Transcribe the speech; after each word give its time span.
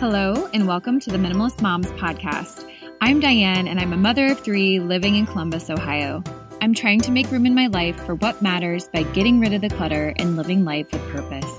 Hello, 0.00 0.48
and 0.54 0.68
welcome 0.68 1.00
to 1.00 1.10
the 1.10 1.18
Minimalist 1.18 1.60
Moms 1.60 1.90
podcast. 1.90 2.64
I'm 3.00 3.18
Diane, 3.18 3.66
and 3.66 3.80
I'm 3.80 3.92
a 3.92 3.96
mother 3.96 4.26
of 4.28 4.38
three 4.38 4.78
living 4.78 5.16
in 5.16 5.26
Columbus, 5.26 5.70
Ohio. 5.70 6.22
I'm 6.62 6.72
trying 6.72 7.00
to 7.00 7.10
make 7.10 7.28
room 7.32 7.46
in 7.46 7.54
my 7.56 7.66
life 7.66 7.98
for 8.06 8.14
what 8.14 8.40
matters 8.40 8.86
by 8.86 9.02
getting 9.02 9.40
rid 9.40 9.54
of 9.54 9.60
the 9.60 9.68
clutter 9.68 10.14
and 10.14 10.36
living 10.36 10.64
life 10.64 10.92
with 10.92 11.02
purpose. 11.10 11.52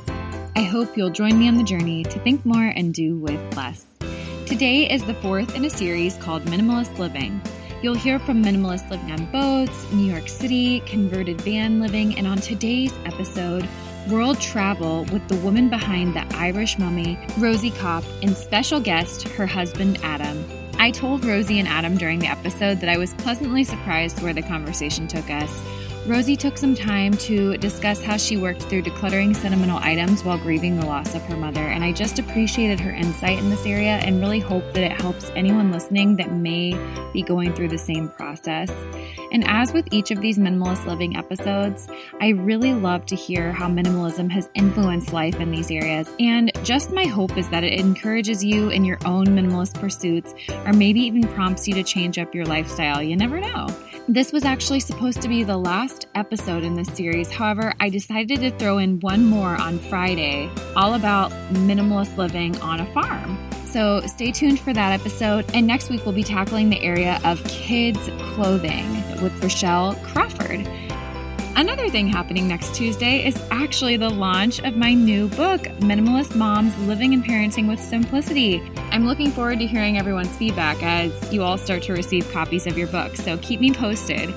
I 0.56 0.62
hope 0.62 0.96
you'll 0.96 1.10
join 1.10 1.38
me 1.38 1.50
on 1.50 1.56
the 1.56 1.66
journey 1.66 2.06
to 2.06 2.20
think 2.22 2.46
more 2.46 2.64
and 2.64 2.94
do 2.94 3.18
with 3.18 3.58
less. 3.58 3.86
Today 4.46 4.90
is 4.90 5.04
the 5.04 5.16
fourth 5.16 5.54
in 5.54 5.66
a 5.66 5.70
series 5.70 6.16
called 6.16 6.44
Minimalist 6.44 6.98
Living. 6.98 7.42
You'll 7.82 7.96
hear 7.96 8.20
from 8.20 8.42
minimalists 8.42 8.90
living 8.90 9.12
on 9.12 9.26
boats, 9.34 9.92
New 9.92 10.10
York 10.10 10.30
City, 10.30 10.80
converted 10.86 11.42
van 11.42 11.82
living, 11.82 12.18
and 12.18 12.26
on 12.26 12.38
today's 12.38 12.94
episode, 13.04 13.68
world 14.08 14.40
travel 14.40 15.06
with 15.12 15.28
the 15.28 15.36
woman 15.38 15.70
behind 15.70 16.16
the 16.16 16.26
Irish 16.36 16.80
mummy, 16.80 17.20
Rosie 17.38 17.72
Copp, 17.72 18.04
and 18.22 18.36
special 18.36 18.80
guest, 18.80 19.28
her 19.30 19.46
husband, 19.46 20.00
Adam. 20.04 20.46
I 20.80 20.92
told 20.92 21.26
Rosie 21.26 21.60
and 21.60 21.68
Adam 21.68 21.98
during 21.98 22.20
the 22.20 22.28
episode 22.28 22.80
that 22.80 22.90
I 22.90 22.98
was 22.98 23.14
pleasantly 23.16 23.64
surprised 23.64 24.22
where 24.22 24.34
the 24.34 24.42
conversation 24.42 25.08
took 25.08 25.30
us. 25.30 25.62
Rosie 26.08 26.36
took 26.36 26.58
some 26.58 26.74
time 26.74 27.14
to 27.18 27.56
discuss 27.58 28.02
how 28.02 28.18
she 28.18 28.38
worked 28.38 28.64
through 28.64 28.82
decluttering 28.82 29.36
sentimental 29.36 29.78
items 29.78 30.24
while 30.24 30.38
grieving 30.38 30.80
the 30.80 30.86
loss 30.86 31.14
of 31.14 31.22
her 31.24 31.38
mother, 31.38 31.60
and 31.60 31.84
I 31.84 31.92
just 31.92 32.18
appreciated 32.18 32.80
her 32.80 32.92
insight 32.92 33.38
in 33.38 33.50
this 33.50 33.66
area 33.66 33.98
and 33.98 34.20
really 34.20 34.40
hope 34.40 34.64
that 34.74 34.84
it 34.84 35.00
helps 35.00 35.30
anyone 35.36 35.72
listening 35.72 36.16
that 36.16 36.32
may 36.32 36.74
be 37.14 37.22
going 37.22 37.54
through 37.54 37.68
the 37.68 37.78
same 37.78 38.10
process. 38.10 38.72
And 39.32 39.48
as 39.48 39.72
with 39.72 39.88
each 39.92 40.10
of 40.10 40.22
these 40.22 40.40
minimalist 40.40 40.86
living 40.88 41.16
episodes, 41.16 41.88
I 42.20 42.30
really 42.30 42.74
love 42.74 43.06
to 43.08 43.16
hear 43.16 43.52
how 43.52 43.68
minimalism 43.68 44.32
has 44.32 44.50
influenced 44.56 45.14
life 45.14 45.40
in 45.40 45.52
these 45.52 45.70
areas. 45.70 46.10
And 46.20 46.52
just 46.64 46.92
my 46.92 47.06
hope 47.06 47.38
is 47.38 47.48
that 47.50 47.64
it 47.64 47.80
encourages 47.80 48.44
you 48.44 48.70
in 48.70 48.84
your 48.84 48.98
own 49.06 49.28
minimalist 49.28 49.76
pursuits 49.76 50.34
or 50.66 50.74
maybe 50.74 51.02
even 51.02 51.28
prompts 51.28 51.68
you 51.68 51.76
to 51.76 51.84
change 51.84 52.18
up 52.18 52.34
your 52.34 52.46
lifestyle. 52.46 53.04
You 53.04 53.16
never 53.16 53.40
know. 53.40 53.68
This 54.10 54.34
was 54.34 54.44
actually 54.44 54.80
supposed 54.80 55.22
to 55.22 55.28
be 55.28 55.44
the 55.44 55.56
last 55.56 56.08
episode 56.16 56.64
in 56.64 56.74
this 56.74 56.88
series. 56.88 57.30
However, 57.30 57.76
I 57.80 57.90
decided 57.90 58.40
to 58.40 58.50
throw 58.50 58.80
in 58.80 59.00
one 59.02 59.24
more 59.24 59.56
on 59.56 59.78
Friday, 59.78 60.50
all 60.76 60.96
about 60.96 61.30
minimalist 61.54 62.18
living 62.18 62.60
on 62.60 62.80
a 62.80 62.92
farm. 62.92 63.38
So 63.68 64.02
stay 64.08 64.32
tuned 64.32 64.62
for 64.62 64.74
that 64.74 65.00
episode. 65.00 65.46
And 65.54 65.68
next 65.68 65.92
week, 65.92 66.06
we'll 66.06 66.16
be 66.16 66.24
tackling 66.24 66.72
the 66.72 66.82
area 66.82 67.22
of 67.24 67.44
kids' 67.44 68.10
clothing 68.34 68.92
with 69.22 69.44
Rochelle 69.44 69.94
Crawford. 69.98 70.68
Another 71.56 71.90
thing 71.90 72.08
happening 72.08 72.48
next 72.48 72.74
Tuesday 72.74 73.26
is 73.26 73.42
actually 73.52 73.98
the 73.98 74.10
launch 74.10 74.60
of 74.60 74.78
my 74.78 74.94
new 74.94 75.28
book, 75.30 75.62
Minimalist 75.80 76.36
Moms 76.36 76.78
Living 76.80 77.14
and 77.14 77.24
Parenting 77.24 77.68
with 77.68 77.82
Simplicity. 77.82 78.62
I'm 78.92 79.06
looking 79.06 79.30
forward 79.32 79.60
to 79.60 79.68
hearing 79.68 79.98
everyone's 79.98 80.36
feedback 80.38 80.82
as 80.82 81.34
you 81.34 81.44
all 81.44 81.58
start 81.58 81.84
to 81.84 81.94
receive 81.94 82.32
copies 82.32 82.66
of 82.66 82.78
your 82.78 82.88
book, 82.88 83.16
so 83.18 83.38
keep 83.40 83.60
me 83.60 83.74
posted. 83.74 84.34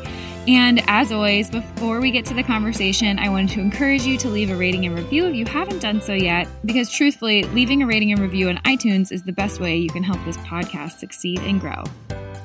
And 0.49 0.83
as 0.89 1.13
always, 1.13 1.49
before 1.49 2.01
we 2.01 2.11
get 2.11 2.25
to 2.27 2.35
the 2.35 2.43
conversation, 2.43 3.21
I 3.21 3.29
wanted 3.29 3.51
to 3.51 3.61
encourage 3.61 4.03
you 4.03 4.19
to 4.19 4.29
leave 4.29 4.51
a 4.51 4.57
rating 4.57 4.87
and 4.87 4.97
review 4.97 5.27
if 5.27 5.37
you 5.37 5.47
haven't 5.47 5.79
done 5.79 6.01
so 6.01 6.15
yet, 6.15 6.49
because 6.65 6.91
truthfully, 6.91 7.45
leaving 7.45 7.83
a 7.83 7.87
rating 7.87 8.11
and 8.11 8.21
review 8.21 8.49
on 8.49 8.57
iTunes 8.59 9.13
is 9.13 9.23
the 9.23 9.33
best 9.33 9.61
way 9.61 9.77
you 9.77 9.91
can 9.91 10.03
help 10.03 10.19
this 10.25 10.39
podcast 10.39 10.99
succeed 10.99 11.39
and 11.41 11.61
grow. 11.61 11.85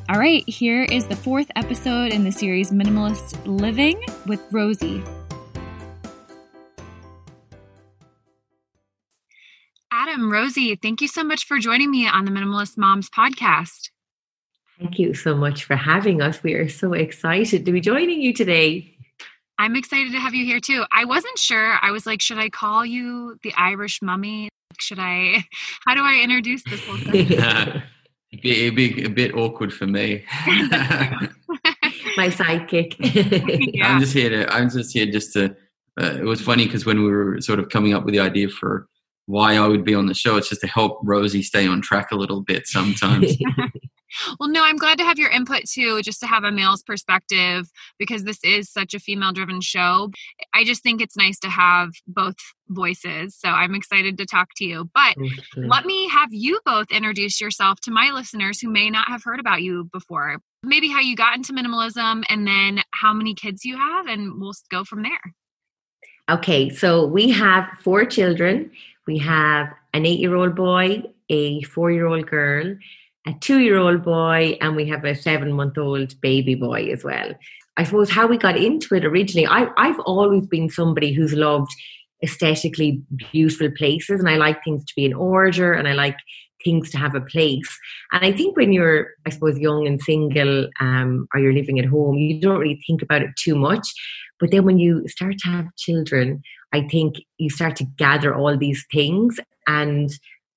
All 0.09 0.17
right, 0.17 0.47
here 0.47 0.83
is 0.85 1.05
the 1.05 1.17
fourth 1.17 1.51
episode 1.57 2.13
in 2.13 2.23
the 2.23 2.31
series 2.31 2.71
Minimalist 2.71 3.45
Living 3.45 4.01
with 4.25 4.41
Rosie. 4.53 5.03
Adam, 9.91 10.31
Rosie, 10.31 10.77
thank 10.77 11.01
you 11.01 11.09
so 11.09 11.25
much 11.25 11.45
for 11.45 11.59
joining 11.59 11.91
me 11.91 12.07
on 12.07 12.23
the 12.23 12.31
Minimalist 12.31 12.77
Moms 12.77 13.09
podcast. 13.09 13.89
Thank 14.79 14.97
you 14.97 15.13
so 15.13 15.35
much 15.35 15.65
for 15.65 15.75
having 15.75 16.21
us. 16.21 16.41
We 16.41 16.53
are 16.53 16.69
so 16.69 16.93
excited 16.93 17.65
to 17.65 17.73
be 17.73 17.81
joining 17.81 18.21
you 18.21 18.31
today. 18.31 18.95
I'm 19.59 19.75
excited 19.75 20.13
to 20.13 20.19
have 20.19 20.33
you 20.33 20.45
here 20.45 20.61
too. 20.61 20.85
I 20.89 21.03
wasn't 21.03 21.37
sure. 21.37 21.77
I 21.81 21.91
was 21.91 22.05
like, 22.05 22.21
should 22.21 22.37
I 22.37 22.47
call 22.47 22.85
you 22.85 23.37
the 23.43 23.53
Irish 23.57 24.01
mummy? 24.01 24.47
Should 24.79 24.99
I, 24.99 25.43
how 25.85 25.95
do 25.95 26.01
I 26.01 26.21
introduce 26.23 26.63
this 26.63 26.81
whole 26.85 26.95
thing? 26.95 27.83
It'd 28.31 28.41
be, 28.41 28.65
it'd 28.65 28.75
be 28.75 29.03
a 29.03 29.09
bit 29.09 29.35
awkward 29.35 29.73
for 29.73 29.87
me. 29.87 30.25
My 32.17 32.29
sidekick. 32.29 32.95
yeah. 33.73 33.87
I'm 33.93 34.01
just 34.01 34.13
here 34.13 34.29
to. 34.29 34.53
I'm 34.53 34.69
just 34.69 34.93
here 34.93 35.05
just 35.05 35.33
to. 35.33 35.55
Uh, 35.99 36.17
it 36.19 36.23
was 36.23 36.41
funny 36.41 36.65
because 36.65 36.85
when 36.85 37.03
we 37.03 37.09
were 37.09 37.39
sort 37.41 37.59
of 37.59 37.69
coming 37.69 37.93
up 37.93 38.03
with 38.05 38.13
the 38.13 38.19
idea 38.19 38.49
for 38.49 38.87
why 39.27 39.57
I 39.57 39.67
would 39.67 39.83
be 39.83 39.93
on 39.93 40.07
the 40.07 40.13
show, 40.13 40.37
it's 40.37 40.49
just 40.49 40.61
to 40.61 40.67
help 40.67 40.99
Rosie 41.03 41.43
stay 41.43 41.67
on 41.67 41.81
track 41.81 42.11
a 42.11 42.15
little 42.15 42.41
bit 42.41 42.65
sometimes. 42.65 43.37
well, 44.39 44.49
no, 44.49 44.63
I'm 44.63 44.77
glad 44.77 44.97
to 44.99 45.03
have 45.03 45.19
your 45.19 45.29
input 45.29 45.65
too, 45.65 46.01
just 46.01 46.21
to 46.21 46.27
have 46.27 46.45
a 46.45 46.51
male's 46.51 46.81
perspective 46.81 47.69
because 47.99 48.23
this 48.23 48.39
is 48.43 48.71
such 48.71 48.93
a 48.93 48.99
female 48.99 49.33
driven 49.33 49.59
show. 49.59 50.11
I 50.53 50.63
just 50.63 50.81
think 50.81 51.01
it's 51.01 51.17
nice 51.17 51.39
to 51.39 51.49
have 51.49 51.91
both 52.07 52.37
voices. 52.69 53.35
So 53.35 53.49
I'm 53.49 53.75
excited 53.75 54.17
to 54.17 54.25
talk 54.25 54.49
to 54.57 54.65
you. 54.65 54.89
But 54.93 55.15
let 55.57 55.85
me 55.85 56.07
have 56.07 56.29
you 56.31 56.61
both 56.65 56.87
introduce 56.89 57.41
yourself 57.41 57.81
to 57.81 57.91
my 57.91 58.11
listeners 58.13 58.61
who 58.61 58.69
may 58.69 58.89
not 58.89 59.09
have 59.09 59.23
heard 59.23 59.41
about 59.41 59.61
you 59.61 59.89
before. 59.91 60.37
Maybe 60.63 60.87
how 60.87 61.01
you 61.01 61.17
got 61.17 61.35
into 61.35 61.51
minimalism 61.51 62.23
and 62.29 62.47
then 62.47 62.81
how 62.91 63.13
many 63.13 63.33
kids 63.33 63.65
you 63.65 63.77
have, 63.77 64.07
and 64.07 64.39
we'll 64.39 64.53
go 64.71 64.83
from 64.85 65.03
there. 65.03 65.33
Okay, 66.29 66.69
so 66.69 67.05
we 67.05 67.29
have 67.29 67.69
four 67.81 68.03
children. 68.03 68.71
We 69.07 69.17
have 69.19 69.73
an 69.93 70.05
eight 70.05 70.19
year 70.19 70.35
old 70.35 70.55
boy, 70.55 71.03
a 71.29 71.61
four 71.63 71.91
year 71.91 72.05
old 72.05 72.27
girl, 72.27 72.75
a 73.25 73.33
two 73.39 73.59
year 73.59 73.77
old 73.77 74.03
boy, 74.03 74.57
and 74.61 74.75
we 74.75 74.85
have 74.89 75.05
a 75.05 75.15
seven 75.15 75.53
month 75.53 75.77
old 75.77 76.19
baby 76.21 76.55
boy 76.55 76.89
as 76.91 77.03
well. 77.03 77.33
I 77.77 77.83
suppose 77.83 78.09
how 78.09 78.27
we 78.27 78.37
got 78.37 78.57
into 78.57 78.95
it 78.95 79.05
originally, 79.05 79.47
I, 79.47 79.67
I've 79.77 79.99
always 80.01 80.47
been 80.47 80.69
somebody 80.69 81.13
who's 81.13 81.33
loved 81.33 81.71
aesthetically 82.23 83.03
beautiful 83.31 83.69
places 83.77 84.19
and 84.19 84.27
I 84.27 84.37
like 84.37 84.63
things 84.63 84.83
to 84.85 84.93
be 84.95 85.05
in 85.05 85.13
order 85.13 85.73
and 85.73 85.87
I 85.87 85.93
like 85.93 86.17
things 86.65 86.89
to 86.89 86.97
have 86.97 87.13
a 87.13 87.21
place. 87.21 87.77
And 88.11 88.25
I 88.25 88.31
think 88.31 88.57
when 88.57 88.73
you're, 88.73 89.11
I 89.25 89.29
suppose, 89.29 89.59
young 89.59 89.85
and 89.85 90.01
single 90.01 90.67
um, 90.79 91.27
or 91.33 91.39
you're 91.39 91.53
living 91.53 91.79
at 91.79 91.85
home, 91.85 92.15
you 92.15 92.41
don't 92.41 92.59
really 92.59 92.81
think 92.87 93.03
about 93.03 93.21
it 93.21 93.29
too 93.37 93.55
much. 93.55 93.87
But 94.39 94.51
then 94.51 94.65
when 94.65 94.77
you 94.77 95.07
start 95.07 95.37
to 95.39 95.49
have 95.49 95.75
children, 95.77 96.41
I 96.73 96.87
think 96.87 97.15
you 97.37 97.49
start 97.49 97.75
to 97.77 97.85
gather 97.97 98.35
all 98.35 98.57
these 98.57 98.85
things. 98.91 99.39
And 99.67 100.09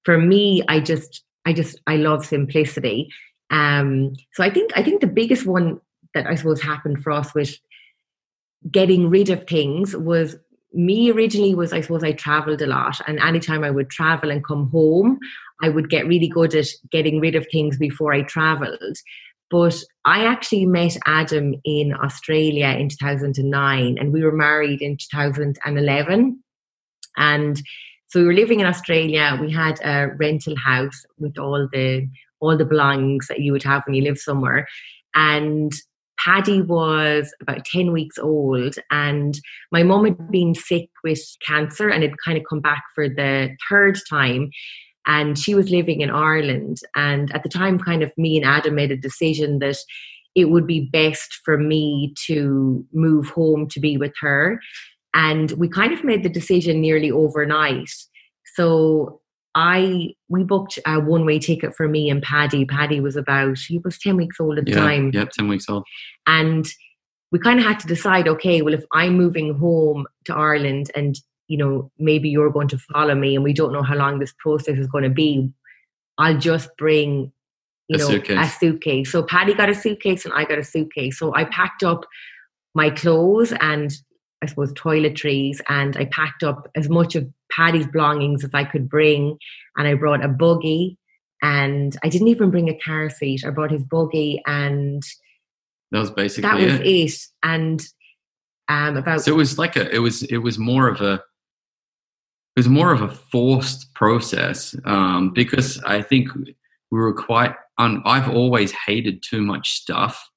for 0.05 0.19
me, 0.19 0.63
I 0.69 0.81
just 0.81 1.23
I 1.47 1.53
just 1.53 1.81
I 1.87 1.97
love 1.97 2.25
simplicity. 2.27 3.09
Um, 3.51 4.15
so 4.35 4.45
I 4.45 4.51
think 4.51 4.71
I 4.77 4.83
think 4.83 5.01
the 5.01 5.07
biggest 5.07 5.47
one 5.47 5.81
that 6.15 6.27
I 6.27 6.35
suppose 6.35 6.61
happened 6.61 7.03
for 7.03 7.13
us 7.13 7.35
with 7.35 7.57
getting 8.71 9.09
rid 9.09 9.31
of 9.31 9.47
things 9.47 9.97
was 9.97 10.37
me 10.73 11.11
originally 11.11 11.55
was 11.55 11.73
I 11.73 11.81
suppose 11.81 12.05
I 12.05 12.13
traveled 12.13 12.63
a 12.63 12.67
lot 12.67 13.01
and 13.07 13.19
anytime 13.19 13.65
I 13.65 13.71
would 13.71 13.91
travel 13.91 14.31
and 14.31 14.45
come 14.45 14.71
home 14.71 15.19
I 15.63 15.69
would 15.69 15.91
get 15.91 16.07
really 16.07 16.29
good 16.29 16.55
at 16.55 16.67
getting 16.91 17.21
rid 17.21 17.35
of 17.35 17.47
things 17.51 17.77
before 17.77 18.13
I 18.13 18.23
traveled 18.23 18.97
but 19.51 19.77
I 20.05 20.25
actually 20.25 20.67
met 20.67 20.97
Adam 21.07 21.55
in 21.65 21.93
Australia 21.93 22.69
in 22.69 22.89
2009 22.89 23.99
and 23.99 24.13
we 24.13 24.23
were 24.23 24.33
married 24.33 24.81
in 24.81 24.97
2011 24.97 26.43
and 27.17 27.63
so 28.11 28.19
we 28.19 28.27
were 28.27 28.35
living 28.35 28.59
in 28.59 28.67
Australia. 28.67 29.39
We 29.41 29.53
had 29.53 29.79
a 29.85 30.09
rental 30.17 30.57
house 30.57 31.05
with 31.19 31.39
all 31.39 31.69
the 31.73 32.09
all 32.41 32.57
the 32.57 32.65
belongings 32.65 33.29
that 33.29 33.41
you 33.41 33.53
would 33.53 33.63
have 33.63 33.83
when 33.87 33.95
you 33.95 34.03
live 34.03 34.19
somewhere. 34.19 34.67
And 35.15 35.73
Paddy 36.19 36.61
was 36.61 37.33
about 37.41 37.65
10 37.65 37.93
weeks 37.93 38.19
old, 38.19 38.75
and 38.91 39.39
my 39.71 39.83
mum 39.85 40.07
had 40.07 40.31
been 40.31 40.55
sick 40.55 40.89
with 41.05 41.21
cancer 41.47 41.89
and 41.89 42.03
had 42.03 42.15
kind 42.25 42.37
of 42.37 42.45
come 42.49 42.61
back 42.61 42.83
for 42.95 43.09
the 43.09 43.51
third 43.69 43.99
time. 44.09 44.51
And 45.11 45.37
she 45.37 45.57
was 45.57 45.71
living 45.71 46.03
in 46.03 46.11
Ireland. 46.11 46.79
And 46.95 47.35
at 47.35 47.43
the 47.43 47.49
time, 47.49 47.81
kind 47.81 48.05
of 48.05 48.17
me 48.17 48.37
and 48.37 48.47
Adam 48.47 48.77
made 48.77 48.93
a 48.93 48.97
decision 48.97 49.59
that 49.59 49.77
it 50.37 50.51
would 50.51 50.69
be 50.69 50.89
best 50.93 51.41
for 51.45 51.59
me 51.59 52.15
to 52.27 52.87
move 52.93 53.29
home 53.31 53.67
to 53.71 53.81
be 53.81 53.97
with 53.97 54.13
her. 54.21 54.61
And 55.13 55.51
we 55.53 55.69
kind 55.69 55.93
of 55.93 56.05
made 56.05 56.23
the 56.23 56.29
decision 56.29 56.81
nearly 56.81 57.11
overnight. 57.11 57.91
So 58.55 59.21
I 59.57 60.15
we 60.29 60.45
booked 60.45 60.79
a 60.87 61.01
one 61.01 61.27
way 61.27 61.41
ticket 61.41 61.75
for 61.75 61.89
me 61.89 62.09
and 62.09 62.23
Paddy. 62.23 62.65
Paddy 62.65 63.01
was 63.01 63.17
about 63.17 63.59
he 63.59 63.79
was 63.79 63.99
ten 63.99 64.17
weeks 64.17 64.39
old 64.39 64.59
at 64.59 64.65
the 64.65 64.71
yeah, 64.71 64.77
time. 64.79 65.11
Yep, 65.13 65.31
ten 65.31 65.49
weeks 65.49 65.69
old. 65.69 65.85
And 66.29 66.67
we 67.33 67.41
kind 67.41 67.59
of 67.59 67.67
had 67.67 67.81
to 67.81 67.89
decide, 67.89 68.29
okay, 68.29 68.63
well 68.63 68.75
if 68.75 68.85
I'm 68.93 69.17
moving 69.17 69.59
home 69.59 70.07
to 70.27 70.37
Ireland 70.37 70.93
and 70.95 71.17
you 71.51 71.59
know 71.59 71.91
maybe 71.99 72.29
you're 72.31 72.51
going 72.51 72.69
to 72.69 72.79
follow 72.79 73.15
me 73.15 73.35
and 73.35 73.43
we 73.43 73.53
don't 73.53 73.73
know 73.73 73.83
how 73.83 73.97
long 73.97 74.19
this 74.19 74.35
process 74.39 74.79
is 74.79 74.87
going 74.87 75.05
to 75.05 75.11
be, 75.11 75.51
I'll 76.17 76.39
just 76.39 76.71
bring 76.79 77.33
you 77.89 77.97
a 77.97 77.99
know 77.99 78.09
suitcase. 78.09 78.39
a 78.39 78.59
suitcase. 78.59 79.13
So 79.13 79.23
Paddy 79.25 79.55
got 79.55 79.69
a 79.69 79.75
suitcase 79.75 80.25
and 80.25 80.33
I 80.33 80.45
got 80.45 80.59
a 80.59 80.65
suitcase. 80.65 81.19
So 81.19 81.35
I 81.35 81.45
packed 81.45 81.83
up 81.83 82.07
my 82.75 82.89
clothes 82.89 83.53
and 83.61 83.93
I 84.43 84.47
suppose, 84.47 84.73
toiletries, 84.73 85.61
and 85.69 85.97
I 85.97 86.07
packed 86.07 86.43
up 86.43 86.71
as 86.75 86.89
much 86.89 87.15
of 87.15 87.29
Paddy's 87.53 87.87
belongings 87.87 88.43
as 88.43 88.51
I 88.55 88.65
could 88.65 88.89
bring, 88.89 89.37
and 89.77 89.87
I 89.87 89.95
brought 89.95 90.25
a 90.25 90.29
buggy, 90.29 90.97
and 91.43 91.95
I 92.03 92.09
didn't 92.09 92.29
even 92.29 92.51
bring 92.51 92.71
a 92.71 92.79
car 92.79 93.11
seat. 93.11 93.45
I 93.45 93.51
brought 93.51 93.71
his 93.71 93.85
buggy, 93.85 94.41
and 94.47 95.03
that 95.91 95.99
was 95.99 96.11
basically 96.11 96.49
that 96.49 96.59
was 96.59 96.75
it. 96.81 96.87
it. 96.87 97.19
And 97.43 97.87
um, 98.69 98.97
about 98.97 99.21
So 99.21 99.33
it 99.33 99.37
was 99.37 99.59
like 99.59 99.77
a. 99.77 99.95
It 99.95 99.99
was. 99.99 100.23
It 100.23 100.39
was 100.39 100.59
more 100.59 100.89
of 100.89 101.03
a. 101.03 101.23
It 102.61 102.69
was 102.69 102.69
more 102.69 102.93
of 102.93 103.01
a 103.01 103.09
forced 103.09 103.95
process 103.95 104.77
um, 104.85 105.33
because 105.33 105.83
I 105.85 106.03
think 106.03 106.29
we 106.35 106.55
were 106.91 107.15
quite. 107.15 107.55
Un, 107.79 108.03
I've 108.05 108.29
always 108.29 108.71
hated 108.87 109.23
too 109.23 109.41
much 109.41 109.71
stuff. 109.71 110.29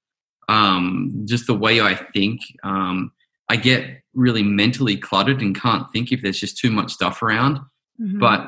Um, 0.47 1.25
just 1.25 1.47
the 1.47 1.53
way 1.53 1.81
I 1.81 1.95
think. 1.95 2.39
Um, 2.63 3.11
I 3.49 3.57
get 3.57 4.03
really 4.13 4.41
mentally 4.41 4.95
cluttered 4.95 5.41
and 5.41 5.53
can't 5.53 5.85
think 5.91 6.13
if 6.13 6.21
there's 6.21 6.39
just 6.39 6.57
too 6.57 6.71
much 6.71 6.93
stuff 6.93 7.21
around. 7.21 7.59
Mhm. 7.99 8.21
But 8.21 8.47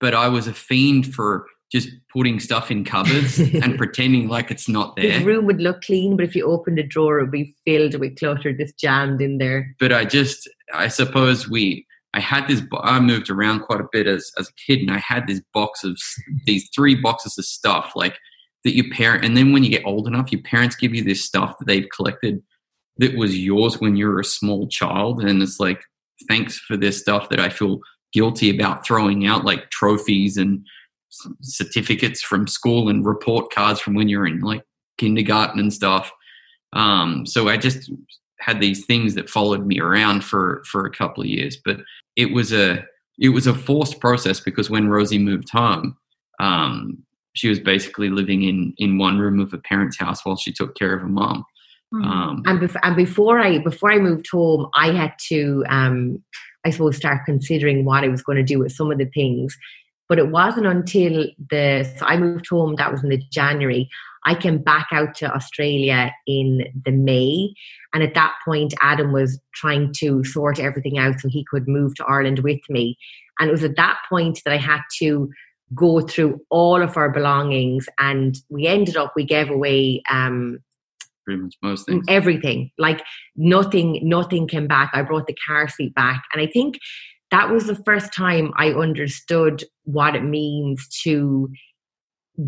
but 0.00 0.12
I 0.12 0.26
was 0.26 0.48
a 0.48 0.52
fiend 0.52 1.14
for 1.14 1.46
just 1.70 1.88
putting 2.12 2.40
stuff 2.40 2.72
in 2.72 2.84
cupboards 2.84 3.38
and 3.62 3.78
pretending 3.78 4.26
like 4.26 4.50
it's 4.50 4.68
not 4.68 4.96
there. 4.96 5.24
room 5.24 5.46
would 5.46 5.60
look 5.60 5.82
clean, 5.82 6.16
but 6.16 6.24
if 6.24 6.34
you 6.34 6.44
opened 6.44 6.80
a 6.80 6.82
drawer, 6.82 7.20
it 7.20 7.22
would 7.22 7.30
be 7.30 7.54
filled 7.64 8.00
with 8.00 8.18
clutter, 8.18 8.52
just 8.52 8.76
jammed 8.80 9.22
in 9.22 9.38
there. 9.38 9.76
But 9.78 9.92
I 9.92 10.06
just 10.06 10.50
I 10.74 10.88
suppose 10.88 11.48
we 11.48 11.85
I 12.16 12.20
had 12.20 12.48
this 12.48 12.62
I 12.80 12.98
moved 12.98 13.28
around 13.28 13.60
quite 13.60 13.80
a 13.80 13.88
bit 13.92 14.06
as 14.06 14.32
as 14.38 14.48
a 14.48 14.52
kid 14.66 14.80
and 14.80 14.90
I 14.90 14.98
had 14.98 15.26
this 15.26 15.42
box 15.52 15.84
of 15.84 15.98
these 16.46 16.68
three 16.74 16.94
boxes 16.94 17.36
of 17.36 17.44
stuff 17.44 17.92
like 17.94 18.18
that 18.64 18.74
your 18.74 18.90
parent 18.90 19.22
and 19.22 19.36
then 19.36 19.52
when 19.52 19.62
you 19.62 19.70
get 19.70 19.84
old 19.84 20.06
enough 20.06 20.32
your 20.32 20.40
parents 20.42 20.76
give 20.76 20.94
you 20.94 21.04
this 21.04 21.22
stuff 21.22 21.58
that 21.58 21.66
they've 21.66 21.88
collected 21.94 22.42
that 22.96 23.16
was 23.16 23.38
yours 23.38 23.80
when 23.80 23.96
you 23.96 24.06
were 24.08 24.18
a 24.18 24.24
small 24.24 24.66
child 24.66 25.22
and 25.22 25.42
it's 25.42 25.60
like 25.60 25.82
thanks 26.26 26.58
for 26.58 26.78
this 26.78 26.98
stuff 26.98 27.28
that 27.28 27.38
I 27.38 27.50
feel 27.50 27.80
guilty 28.14 28.48
about 28.48 28.86
throwing 28.86 29.26
out 29.26 29.44
like 29.44 29.70
trophies 29.70 30.38
and 30.38 30.64
certificates 31.42 32.22
from 32.22 32.46
school 32.46 32.88
and 32.88 33.04
report 33.04 33.52
cards 33.52 33.78
from 33.78 33.92
when 33.92 34.08
you're 34.08 34.26
in 34.26 34.40
like 34.40 34.62
kindergarten 34.96 35.60
and 35.60 35.72
stuff. 35.72 36.10
Um, 36.72 37.26
so 37.26 37.48
I 37.48 37.58
just 37.58 37.90
had 38.40 38.60
these 38.60 38.86
things 38.86 39.14
that 39.14 39.28
followed 39.28 39.66
me 39.66 39.80
around 39.80 40.24
for 40.24 40.62
for 40.64 40.86
a 40.86 40.90
couple 40.90 41.22
of 41.22 41.28
years 41.28 41.56
but 41.64 41.78
it 42.16 42.32
was 42.32 42.52
a 42.52 42.84
it 43.18 43.30
was 43.30 43.46
a 43.46 43.54
forced 43.54 44.00
process 44.00 44.40
because 44.40 44.68
when 44.70 44.88
Rosie 44.88 45.18
moved 45.18 45.48
home 45.50 45.96
um, 46.40 46.98
she 47.34 47.48
was 47.48 47.60
basically 47.60 48.10
living 48.10 48.42
in 48.42 48.74
in 48.78 48.98
one 48.98 49.18
room 49.18 49.40
of 49.40 49.50
her 49.52 49.58
parents 49.58 49.98
house 49.98 50.24
while 50.24 50.36
she 50.36 50.52
took 50.52 50.76
care 50.76 50.94
of 50.94 51.00
her 51.02 51.08
mom 51.08 51.44
Mhm. 51.94 52.04
um, 52.04 52.42
And, 52.46 52.60
bef- 52.60 52.80
and 52.82 52.96
before 52.96 53.38
I 53.38 53.58
before 53.58 53.92
I 53.92 53.98
moved 53.98 54.28
home, 54.28 54.66
I 54.74 54.90
had 54.90 55.12
to, 55.28 55.64
um, 55.68 56.20
I 56.64 56.70
suppose, 56.70 56.96
start 56.96 57.20
considering 57.24 57.84
what 57.84 58.02
I 58.02 58.08
was 58.08 58.22
going 58.22 58.38
to 58.38 58.42
do 58.42 58.58
with 58.58 58.72
some 58.72 58.90
of 58.90 58.98
the 58.98 59.06
things. 59.14 59.56
But 60.08 60.18
it 60.18 60.30
wasn't 60.30 60.66
until 60.66 61.26
the 61.50 61.84
so 61.96 62.04
I 62.04 62.16
moved 62.16 62.48
home. 62.48 62.74
That 62.76 62.90
was 62.90 63.04
in 63.04 63.10
the 63.10 63.22
January. 63.30 63.88
I 64.26 64.34
came 64.34 64.58
back 64.58 64.88
out 64.92 65.14
to 65.16 65.32
Australia 65.32 66.12
in 66.26 66.64
the 66.84 66.90
May, 66.90 67.54
and 67.94 68.02
at 68.02 68.14
that 68.14 68.34
point, 68.44 68.74
Adam 68.82 69.12
was 69.12 69.40
trying 69.54 69.92
to 69.98 70.24
sort 70.24 70.58
everything 70.58 70.98
out 70.98 71.20
so 71.20 71.28
he 71.28 71.46
could 71.48 71.68
move 71.68 71.94
to 71.94 72.04
Ireland 72.04 72.40
with 72.40 72.60
me. 72.68 72.98
And 73.38 73.48
it 73.48 73.52
was 73.52 73.64
at 73.64 73.76
that 73.76 73.98
point 74.08 74.40
that 74.44 74.52
I 74.52 74.58
had 74.58 74.80
to 74.98 75.30
go 75.74 76.00
through 76.00 76.40
all 76.50 76.82
of 76.82 76.96
our 76.96 77.10
belongings, 77.10 77.88
and 77.98 78.36
we 78.50 78.66
ended 78.66 78.96
up 78.96 79.12
we 79.16 79.24
gave 79.24 79.48
away. 79.48 80.02
Um, 80.10 80.58
pretty 81.24 81.42
much 81.42 81.56
most 81.62 81.86
things. 81.86 82.04
everything. 82.08 82.70
Like 82.78 83.02
nothing 83.36 84.00
nothing 84.02 84.48
came 84.48 84.66
back. 84.66 84.90
I 84.92 85.02
brought 85.02 85.26
the 85.26 85.36
car 85.46 85.68
seat 85.68 85.94
back. 85.94 86.22
And 86.32 86.40
i 86.42 86.46
think 86.46 86.78
that 87.30 87.50
was 87.50 87.66
the 87.66 87.74
first 87.74 88.12
time 88.14 88.52
i 88.56 88.70
understood 88.70 89.64
what 89.84 90.14
it 90.14 90.22
means 90.22 90.88
to 91.02 91.50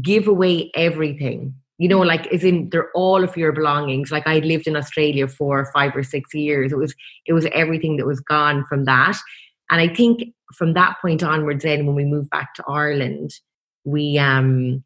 give 0.03 0.29
away 0.29 0.71
everything 0.75 1.55
you 1.79 1.89
know 1.89 2.01
like 2.01 2.27
is 2.33 2.45
in 2.45 2.69
they're 2.71 2.91
all 2.95 3.25
of 3.25 3.37
your 3.37 3.53
belongings. 3.53 4.11
Like 4.11 4.27
i 4.27 4.39
lived 4.41 4.67
in 4.67 4.77
australia 4.77 5.29
for 5.29 5.71
five 5.73 5.97
or 5.97 6.03
six 6.03 6.35
years. 6.35 6.73
It 6.73 6.79
was 6.79 6.95
it 7.27 7.33
was 7.33 7.47
everything 7.53 7.97
that 7.97 8.07
was 8.07 8.21
gone 8.21 8.65
from 8.69 8.85
that. 8.85 9.17
And 9.71 9.81
i 9.81 9.89
think 9.89 10.35
from 10.55 10.73
that 10.75 10.97
point 11.03 11.23
onwards 11.23 11.63
then 11.63 11.85
when 11.85 11.95
we 11.95 12.05
moved 12.05 12.31
back 12.31 12.55
to 12.55 12.65
ireland 12.67 13.31
we 13.85 14.19
um 14.19 14.83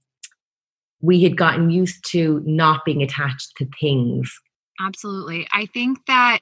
we 1.02 1.22
had 1.22 1.36
gotten 1.36 1.68
used 1.68 2.08
to 2.12 2.40
not 2.46 2.84
being 2.86 3.02
attached 3.02 3.56
to 3.56 3.68
things. 3.78 4.32
Absolutely. 4.80 5.46
I 5.52 5.66
think 5.66 5.98
that 6.06 6.40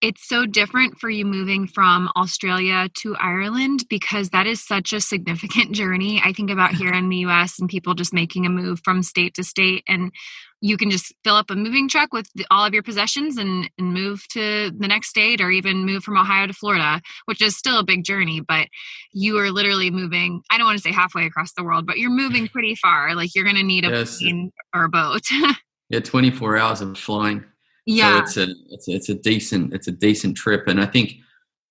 it's 0.00 0.28
so 0.28 0.46
different 0.46 0.98
for 0.98 1.10
you 1.10 1.24
moving 1.24 1.66
from 1.66 2.08
Australia 2.16 2.88
to 3.02 3.16
Ireland 3.16 3.84
because 3.90 4.30
that 4.30 4.46
is 4.46 4.64
such 4.64 4.92
a 4.92 5.00
significant 5.00 5.72
journey. 5.74 6.20
I 6.24 6.32
think 6.32 6.50
about 6.50 6.74
here 6.74 6.92
in 6.94 7.08
the 7.08 7.18
US 7.18 7.58
and 7.58 7.68
people 7.68 7.94
just 7.94 8.12
making 8.14 8.46
a 8.46 8.50
move 8.50 8.80
from 8.84 9.02
state 9.02 9.34
to 9.34 9.44
state 9.44 9.84
and 9.88 10.12
you 10.60 10.76
can 10.76 10.90
just 10.90 11.14
fill 11.22 11.36
up 11.36 11.50
a 11.50 11.54
moving 11.54 11.88
truck 11.88 12.12
with 12.12 12.28
all 12.50 12.64
of 12.66 12.74
your 12.74 12.82
possessions 12.82 13.36
and, 13.36 13.70
and 13.78 13.92
move 13.92 14.26
to 14.30 14.72
the 14.76 14.88
next 14.88 15.08
state 15.08 15.40
or 15.40 15.50
even 15.50 15.86
move 15.86 16.02
from 16.02 16.16
Ohio 16.16 16.48
to 16.48 16.52
Florida, 16.52 17.00
which 17.26 17.40
is 17.40 17.56
still 17.56 17.78
a 17.78 17.84
big 17.84 18.02
journey, 18.02 18.40
but 18.40 18.66
you 19.12 19.38
are 19.38 19.52
literally 19.52 19.88
moving, 19.90 20.42
I 20.50 20.58
don't 20.58 20.66
want 20.66 20.76
to 20.76 20.82
say 20.82 20.90
halfway 20.92 21.26
across 21.26 21.52
the 21.52 21.62
world, 21.62 21.86
but 21.86 21.98
you're 21.98 22.10
moving 22.10 22.48
pretty 22.48 22.74
far. 22.74 23.14
Like 23.14 23.36
you're 23.36 23.44
going 23.44 23.54
to 23.56 23.62
need 23.62 23.84
a 23.84 23.90
Yes. 23.90 24.18
plane 24.18 24.50
or 24.74 24.84
a 24.84 24.88
boat. 24.88 25.22
yeah 25.90 26.00
24 26.00 26.56
hours 26.58 26.80
of 26.80 26.98
flying 26.98 27.44
yeah. 27.88 28.24
So 28.24 28.42
it's 28.42 28.50
a 28.50 28.54
it's 28.70 28.88
a, 28.88 28.92
it's 28.92 29.08
a 29.08 29.14
decent 29.14 29.72
it's 29.74 29.88
a 29.88 29.92
decent 29.92 30.36
trip, 30.36 30.66
and 30.68 30.80
I 30.80 30.86
think 30.86 31.16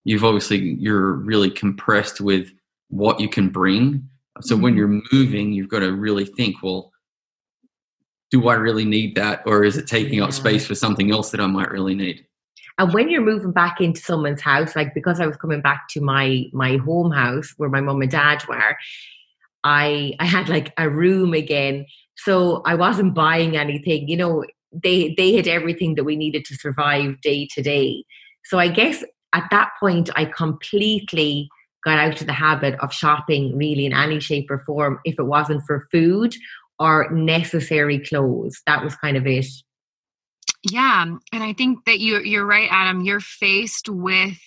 you've 0.04 0.24
obviously 0.24 0.58
you're 0.80 1.14
really 1.14 1.50
compressed 1.50 2.22
with 2.22 2.52
what 2.90 3.20
you 3.20 3.30
can 3.30 3.50
bring. 3.50 4.08
So 4.42 4.56
when 4.56 4.74
Mhm. 4.74 4.78
you're 4.78 5.02
moving, 5.12 5.52
you've 5.54 5.70
got 5.70 5.80
to 5.80 5.92
really 5.94 6.26
think, 6.26 6.62
well, 6.64 6.92
do 8.32 8.48
I 8.50 8.56
really 8.56 8.86
need 8.86 9.16
that, 9.16 9.42
or 9.46 9.64
is 9.64 9.78
it 9.78 9.88
taking 9.88 10.22
up 10.22 10.32
space 10.34 10.66
for 10.66 10.76
something 10.76 11.12
else 11.12 11.32
that 11.32 11.40
I 11.40 11.48
might 11.48 11.72
really 11.72 11.96
need? 11.96 12.26
And 12.78 12.94
when 12.94 13.10
you're 13.10 13.22
moving 13.22 13.52
back 13.52 13.82
into 13.82 14.02
someone's 14.02 14.42
house, 14.42 14.76
like 14.76 14.94
because 14.94 15.20
I 15.20 15.26
was 15.28 15.38
coming 15.38 15.62
back 15.62 15.88
to 15.92 16.02
my 16.02 16.46
my 16.54 16.78
home 16.78 17.12
house 17.12 17.54
where 17.58 17.70
my 17.70 17.82
mum 17.82 18.02
and 18.02 18.12
dad 18.12 18.44
were, 18.48 18.78
I 19.64 20.14
I 20.20 20.26
had 20.26 20.50
like 20.50 20.74
a 20.78 20.90
room 20.90 21.34
again. 21.34 21.86
So 22.18 22.62
I 22.66 22.76
wasn't 22.76 23.14
buying 23.16 23.58
anything. 23.58 24.08
You 24.08 24.18
know, 24.18 24.46
they 24.84 25.14
they 25.18 25.36
had 25.36 25.48
everything 25.48 25.96
that 25.96 26.04
we 26.04 26.16
needed 26.16 26.46
to 26.46 26.56
survive 26.56 27.20
day 27.22 27.48
to 27.54 27.62
day. 27.62 28.04
So 28.46 28.60
I 28.60 28.68
guess 28.68 29.04
at 29.34 29.48
that 29.52 29.72
point 29.80 30.10
I 30.16 30.26
completely 30.26 31.50
got 31.84 32.00
out 32.00 32.20
of 32.20 32.28
the 32.28 32.34
habit 32.34 32.76
of 32.82 32.94
shopping 32.94 33.58
really 33.58 33.86
in 33.86 33.94
any 33.94 34.20
shape 34.20 34.50
or 34.50 34.60
form 34.60 35.00
if 35.06 35.20
it 35.20 35.24
wasn't 35.24 35.64
for 35.66 35.88
food 35.92 36.36
or 36.80 37.10
necessary 37.12 38.00
clothes. 38.00 38.62
That 38.66 38.84
was 38.84 38.96
kind 38.96 39.18
of 39.18 39.26
it. 39.26 39.48
Yeah, 40.70 41.04
and 41.04 41.44
I 41.44 41.54
think 41.54 41.86
that 41.86 42.00
you 42.00 42.20
you're 42.20 42.46
right, 42.46 42.70
Adam. 42.72 43.02
You're 43.02 43.20
faced 43.20 43.90
with 43.90 44.38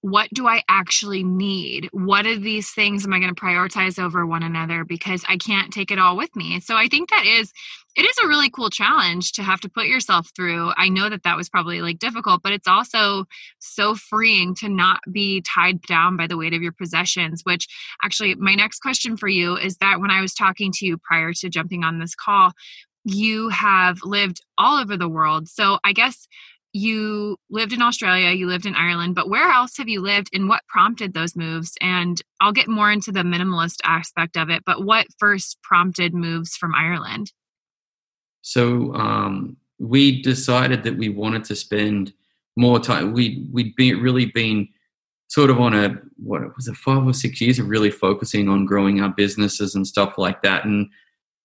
what 0.00 0.28
do 0.32 0.46
I 0.46 0.62
actually 0.68 1.24
need? 1.24 1.88
What 1.92 2.26
of 2.26 2.42
these 2.42 2.70
things 2.70 3.04
am 3.04 3.12
I 3.12 3.18
going 3.18 3.34
to 3.34 3.40
prioritize 3.40 3.98
over 3.98 4.24
one 4.24 4.44
another 4.44 4.84
because 4.84 5.24
I 5.28 5.36
can't 5.36 5.72
take 5.72 5.90
it 5.90 5.98
all 5.98 6.16
with 6.16 6.34
me? 6.36 6.60
So 6.60 6.76
I 6.76 6.86
think 6.86 7.10
that 7.10 7.26
is 7.26 7.52
it 7.96 8.02
is 8.02 8.16
a 8.22 8.28
really 8.28 8.48
cool 8.48 8.70
challenge 8.70 9.32
to 9.32 9.42
have 9.42 9.60
to 9.60 9.68
put 9.68 9.86
yourself 9.86 10.30
through. 10.36 10.72
I 10.76 10.88
know 10.88 11.08
that 11.08 11.24
that 11.24 11.36
was 11.36 11.48
probably 11.48 11.80
like 11.80 11.98
difficult, 11.98 12.42
but 12.44 12.52
it's 12.52 12.68
also 12.68 13.24
so 13.58 13.96
freeing 13.96 14.54
to 14.56 14.68
not 14.68 15.00
be 15.10 15.40
tied 15.40 15.82
down 15.82 16.16
by 16.16 16.28
the 16.28 16.36
weight 16.36 16.54
of 16.54 16.62
your 16.62 16.70
possessions, 16.70 17.40
which 17.42 17.66
actually 18.04 18.36
my 18.36 18.54
next 18.54 18.78
question 18.80 19.16
for 19.16 19.26
you 19.26 19.56
is 19.56 19.78
that 19.78 20.00
when 20.00 20.12
I 20.12 20.20
was 20.20 20.32
talking 20.32 20.70
to 20.74 20.86
you 20.86 20.96
prior 20.96 21.32
to 21.32 21.48
jumping 21.48 21.82
on 21.82 21.98
this 21.98 22.14
call, 22.14 22.52
you 23.04 23.48
have 23.48 23.98
lived 24.04 24.42
all 24.56 24.78
over 24.78 24.96
the 24.96 25.08
world. 25.08 25.48
So 25.48 25.78
I 25.82 25.92
guess 25.92 26.28
you 26.78 27.36
lived 27.50 27.72
in 27.72 27.82
Australia, 27.82 28.30
you 28.30 28.46
lived 28.46 28.66
in 28.66 28.74
Ireland, 28.74 29.14
but 29.14 29.28
where 29.28 29.50
else 29.50 29.76
have 29.78 29.88
you 29.88 30.00
lived 30.00 30.30
and 30.32 30.48
what 30.48 30.62
prompted 30.68 31.12
those 31.12 31.36
moves? 31.36 31.72
And 31.80 32.20
I'll 32.40 32.52
get 32.52 32.68
more 32.68 32.90
into 32.90 33.12
the 33.12 33.20
minimalist 33.20 33.78
aspect 33.84 34.36
of 34.36 34.48
it, 34.48 34.62
but 34.64 34.84
what 34.84 35.06
first 35.18 35.58
prompted 35.62 36.14
moves 36.14 36.56
from 36.56 36.74
Ireland? 36.74 37.32
So 38.42 38.94
um, 38.94 39.56
we 39.78 40.22
decided 40.22 40.84
that 40.84 40.96
we 40.96 41.08
wanted 41.08 41.44
to 41.44 41.56
spend 41.56 42.12
more 42.56 42.80
time. 42.80 43.12
We 43.12 43.46
we'd 43.52 43.74
be 43.76 43.94
really 43.94 44.26
been 44.26 44.68
sort 45.28 45.50
of 45.50 45.60
on 45.60 45.74
a 45.74 46.00
what 46.16 46.56
was 46.56 46.68
it 46.68 46.76
five 46.76 47.06
or 47.06 47.12
six 47.12 47.40
years 47.40 47.58
of 47.58 47.68
really 47.68 47.90
focusing 47.90 48.48
on 48.48 48.64
growing 48.64 49.00
our 49.00 49.10
businesses 49.10 49.74
and 49.74 49.86
stuff 49.86 50.16
like 50.16 50.42
that, 50.42 50.64
and 50.64 50.88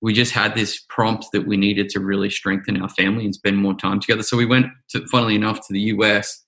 we 0.04 0.12
just 0.12 0.34
had 0.34 0.54
this 0.54 0.84
prompt 0.90 1.28
that 1.32 1.48
we 1.48 1.56
needed 1.56 1.88
to 1.88 2.02
really 2.02 2.30
strengthen 2.30 2.80
our 2.82 2.90
family 2.90 3.24
and 3.24 3.34
spend 3.34 3.58
more 3.58 3.74
time 3.74 4.02
together. 4.02 4.22
So 4.22 4.36
we 4.36 4.46
went, 4.46 4.66
to, 4.90 5.08
funnily 5.08 5.34
enough, 5.34 5.66
to 5.66 5.74
the 5.74 5.80
US 5.80 6.44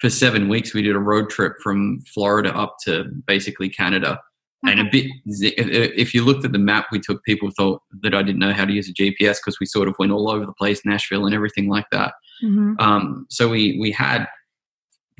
for 0.00 0.10
seven 0.10 0.50
weeks. 0.50 0.74
We 0.74 0.82
did 0.82 0.94
a 0.94 1.00
road 1.00 1.30
trip 1.30 1.54
from 1.62 2.02
Florida 2.12 2.54
up 2.54 2.76
to 2.84 3.04
basically 3.26 3.70
Canada. 3.70 4.20
And 4.66 4.78
a 4.78 4.84
bit, 4.84 5.06
if 5.24 6.12
you 6.12 6.22
looked 6.22 6.44
at 6.44 6.52
the 6.52 6.58
map 6.58 6.88
we 6.92 7.00
took, 7.00 7.24
people 7.24 7.50
thought 7.56 7.80
that 8.02 8.14
I 8.14 8.22
didn't 8.22 8.40
know 8.40 8.52
how 8.52 8.66
to 8.66 8.72
use 8.72 8.90
a 8.90 8.92
GPS 8.92 9.38
because 9.38 9.58
we 9.58 9.64
sort 9.64 9.88
of 9.88 9.94
went 9.98 10.12
all 10.12 10.30
over 10.30 10.44
the 10.44 10.52
place, 10.52 10.82
Nashville 10.84 11.24
and 11.24 11.34
everything 11.34 11.70
like 11.70 11.86
that. 11.92 12.12
Mm-hmm. 12.44 12.74
Um, 12.78 13.24
so 13.30 13.48
we 13.48 13.78
we 13.80 13.90
had 13.90 14.26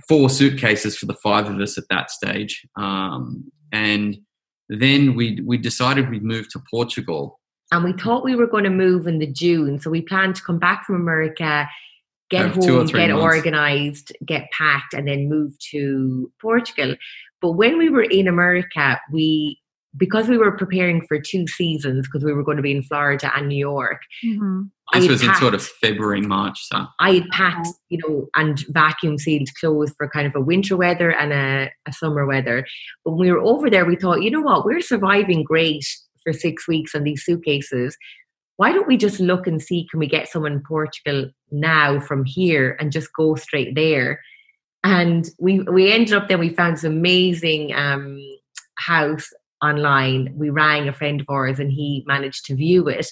four 0.06 0.28
suitcases 0.28 0.98
for 0.98 1.06
the 1.06 1.14
five 1.14 1.48
of 1.48 1.58
us 1.58 1.78
at 1.78 1.84
that 1.88 2.10
stage. 2.10 2.66
Um, 2.76 3.50
and 3.72 4.18
then 4.68 5.14
we 5.14 5.40
we 5.46 5.56
decided 5.56 6.10
we'd 6.10 6.22
move 6.22 6.50
to 6.50 6.60
Portugal. 6.70 7.39
And 7.72 7.84
we 7.84 7.92
thought 7.92 8.24
we 8.24 8.34
were 8.34 8.46
going 8.46 8.64
to 8.64 8.70
move 8.70 9.06
in 9.06 9.18
the 9.18 9.26
June. 9.26 9.78
So 9.78 9.90
we 9.90 10.02
planned 10.02 10.36
to 10.36 10.42
come 10.42 10.58
back 10.58 10.84
from 10.84 10.96
America, 10.96 11.68
get 12.30 12.46
Have 12.46 12.54
home, 12.56 12.86
get 12.86 13.10
months. 13.10 13.22
organized, 13.22 14.12
get 14.24 14.50
packed, 14.50 14.94
and 14.94 15.06
then 15.06 15.28
move 15.28 15.52
to 15.70 16.32
Portugal. 16.40 16.96
But 17.40 17.52
when 17.52 17.78
we 17.78 17.88
were 17.88 18.02
in 18.02 18.28
America, 18.28 19.00
we 19.12 19.60
because 19.96 20.28
we 20.28 20.38
were 20.38 20.52
preparing 20.56 21.04
for 21.06 21.18
two 21.18 21.46
seasons 21.48 22.06
because 22.06 22.24
we 22.24 22.32
were 22.32 22.44
going 22.44 22.56
to 22.56 22.62
be 22.62 22.70
in 22.70 22.82
Florida 22.82 23.32
and 23.34 23.48
New 23.48 23.58
York. 23.58 24.00
Mm-hmm. 24.24 24.62
I 24.92 25.00
This 25.00 25.06
had 25.06 25.12
was 25.12 25.22
in 25.22 25.34
sort 25.34 25.54
of 25.54 25.62
February, 25.62 26.20
March. 26.20 26.58
So 26.62 26.86
I 27.00 27.14
had 27.14 27.28
packed, 27.30 27.68
you 27.88 27.98
know, 28.06 28.28
and 28.34 28.64
vacuum 28.68 29.18
sealed 29.18 29.48
clothes 29.58 29.92
for 29.96 30.08
kind 30.08 30.26
of 30.26 30.34
a 30.34 30.40
winter 30.40 30.76
weather 30.76 31.12
and 31.12 31.32
a, 31.32 31.70
a 31.86 31.92
summer 31.92 32.26
weather. 32.26 32.66
But 33.04 33.12
when 33.12 33.20
we 33.20 33.32
were 33.32 33.40
over 33.40 33.70
there, 33.70 33.84
we 33.84 33.96
thought, 33.96 34.22
you 34.22 34.30
know 34.30 34.40
what, 34.40 34.64
we're 34.64 34.80
surviving 34.80 35.42
great 35.42 35.84
for 36.30 36.38
six 36.38 36.68
weeks 36.68 36.94
on 36.94 37.04
these 37.04 37.24
suitcases. 37.24 37.96
Why 38.56 38.72
don't 38.72 38.86
we 38.86 38.96
just 38.96 39.20
look 39.20 39.46
and 39.46 39.60
see 39.60 39.86
can 39.90 39.98
we 39.98 40.06
get 40.06 40.28
someone 40.28 40.52
in 40.52 40.62
Portugal 40.62 41.30
now 41.50 41.98
from 42.00 42.24
here 42.24 42.76
and 42.78 42.92
just 42.92 43.08
go 43.16 43.34
straight 43.34 43.74
there? 43.74 44.20
And 44.84 45.28
we 45.38 45.60
we 45.60 45.92
ended 45.92 46.14
up 46.14 46.28
then 46.28 46.38
we 46.38 46.50
found 46.50 46.76
this 46.76 46.84
amazing 46.84 47.74
um, 47.74 48.20
house 48.78 49.28
online. 49.62 50.32
We 50.36 50.50
rang 50.50 50.88
a 50.88 50.92
friend 50.92 51.20
of 51.20 51.26
ours 51.28 51.58
and 51.58 51.72
he 51.72 52.04
managed 52.06 52.44
to 52.46 52.54
view 52.54 52.88
it. 52.88 53.10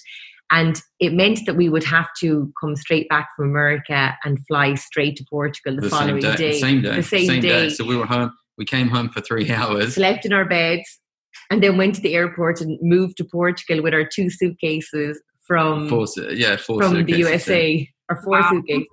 And 0.51 0.81
it 0.99 1.13
meant 1.13 1.45
that 1.45 1.55
we 1.55 1.69
would 1.69 1.83
have 1.83 2.07
to 2.21 2.51
come 2.59 2.75
straight 2.75 3.07
back 3.07 3.29
from 3.35 3.49
America 3.49 4.17
and 4.23 4.39
fly 4.47 4.73
straight 4.73 5.15
to 5.17 5.25
Portugal 5.29 5.75
the, 5.75 5.81
the 5.81 5.89
following 5.89 6.21
day, 6.21 6.35
day. 6.35 6.51
the 6.53 6.59
same 6.59 6.81
day, 6.81 6.95
The 6.95 7.03
same, 7.03 7.41
day. 7.41 7.69
So 7.69 7.85
we 7.85 7.95
were 7.95 8.07
home. 8.07 8.33
We 8.57 8.65
came 8.65 8.89
home 8.89 9.09
for 9.09 9.21
three 9.21 9.51
hours. 9.51 9.93
Slept 9.93 10.25
in 10.25 10.33
our 10.33 10.45
beds 10.45 10.99
and 11.49 11.61
then 11.63 11.77
went 11.77 11.95
to 11.95 12.01
the 12.01 12.15
airport 12.15 12.61
and 12.61 12.77
moved 12.81 13.17
to 13.17 13.23
Portugal 13.25 13.81
with 13.83 13.93
our 13.93 14.05
two 14.05 14.29
suitcases 14.29 15.21
from 15.47 15.89
Four, 15.89 16.05
yeah, 16.31 16.57
four 16.57 16.81
from 16.81 16.93
the 16.93 16.99
suitcases, 16.99 17.19
yeah. 17.19 17.25
USA 17.55 17.89
or 18.09 18.21
four 18.21 18.39
Wow. 18.41 18.49
suitcases. 18.51 18.87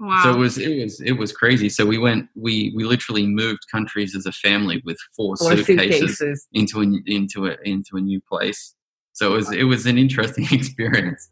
Wow. 0.00 0.20
So 0.24 0.32
it 0.32 0.36
was 0.38 0.58
it 0.58 0.82
was 0.82 1.00
it 1.00 1.12
was 1.12 1.32
crazy. 1.32 1.68
So 1.68 1.86
we 1.86 1.96
went 1.98 2.28
we 2.34 2.72
we 2.74 2.82
literally 2.82 3.24
moved 3.26 3.60
countries 3.70 4.16
as 4.16 4.26
a 4.26 4.32
family 4.32 4.82
with 4.84 4.96
four, 5.16 5.36
Four 5.36 5.56
suitcases, 5.58 6.18
suitcases. 6.18 6.48
into 6.52 6.80
a 6.80 6.86
into 7.06 7.46
a 7.46 7.56
into 7.64 7.96
a 7.96 8.00
new 8.00 8.20
place. 8.28 8.74
So 9.12 9.32
it 9.32 9.36
was 9.36 9.52
it 9.52 9.64
was 9.64 9.86
an 9.86 9.98
interesting 9.98 10.46
experience. 10.50 11.30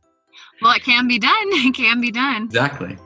well, 0.62 0.72
it 0.72 0.84
can 0.84 1.08
be 1.08 1.18
done. 1.18 1.32
It 1.66 1.74
can 1.74 2.00
be 2.00 2.12
done. 2.12 2.44
Exactly. 2.44 2.96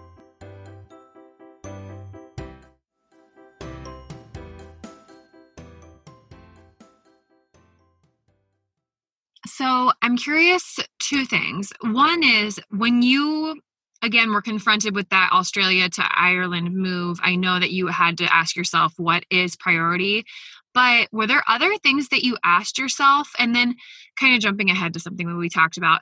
So 9.57 9.93
I'm 10.03 10.17
curious 10.17 10.81
two 10.99 11.25
things. 11.25 11.73
One 11.81 12.25
is 12.25 12.61
when 12.71 13.03
you 13.03 13.61
again 14.03 14.33
were 14.33 14.43
confronted 14.43 14.97
with 14.97 15.09
that 15.11 15.31
Australia 15.33 15.89
to 15.91 16.03
Ireland 16.11 16.75
move, 16.75 17.21
I 17.23 17.37
know 17.37 17.61
that 17.61 17.71
you 17.71 17.87
had 17.87 18.19
to 18.19 18.35
ask 18.35 18.57
yourself 18.57 18.95
what 18.97 19.25
is 19.31 19.55
priority. 19.55 20.25
But 20.75 21.07
were 21.13 21.29
there 21.29 21.45
other 21.47 21.79
things 21.79 22.09
that 22.09 22.25
you 22.25 22.37
asked 22.43 22.79
yourself? 22.79 23.31
And 23.39 23.55
then 23.55 23.77
kind 24.19 24.35
of 24.35 24.41
jumping 24.41 24.71
ahead 24.71 24.93
to 24.95 25.01
something 25.01 25.29
that 25.29 25.37
we 25.37 25.49
talked 25.49 25.77
about, 25.77 26.01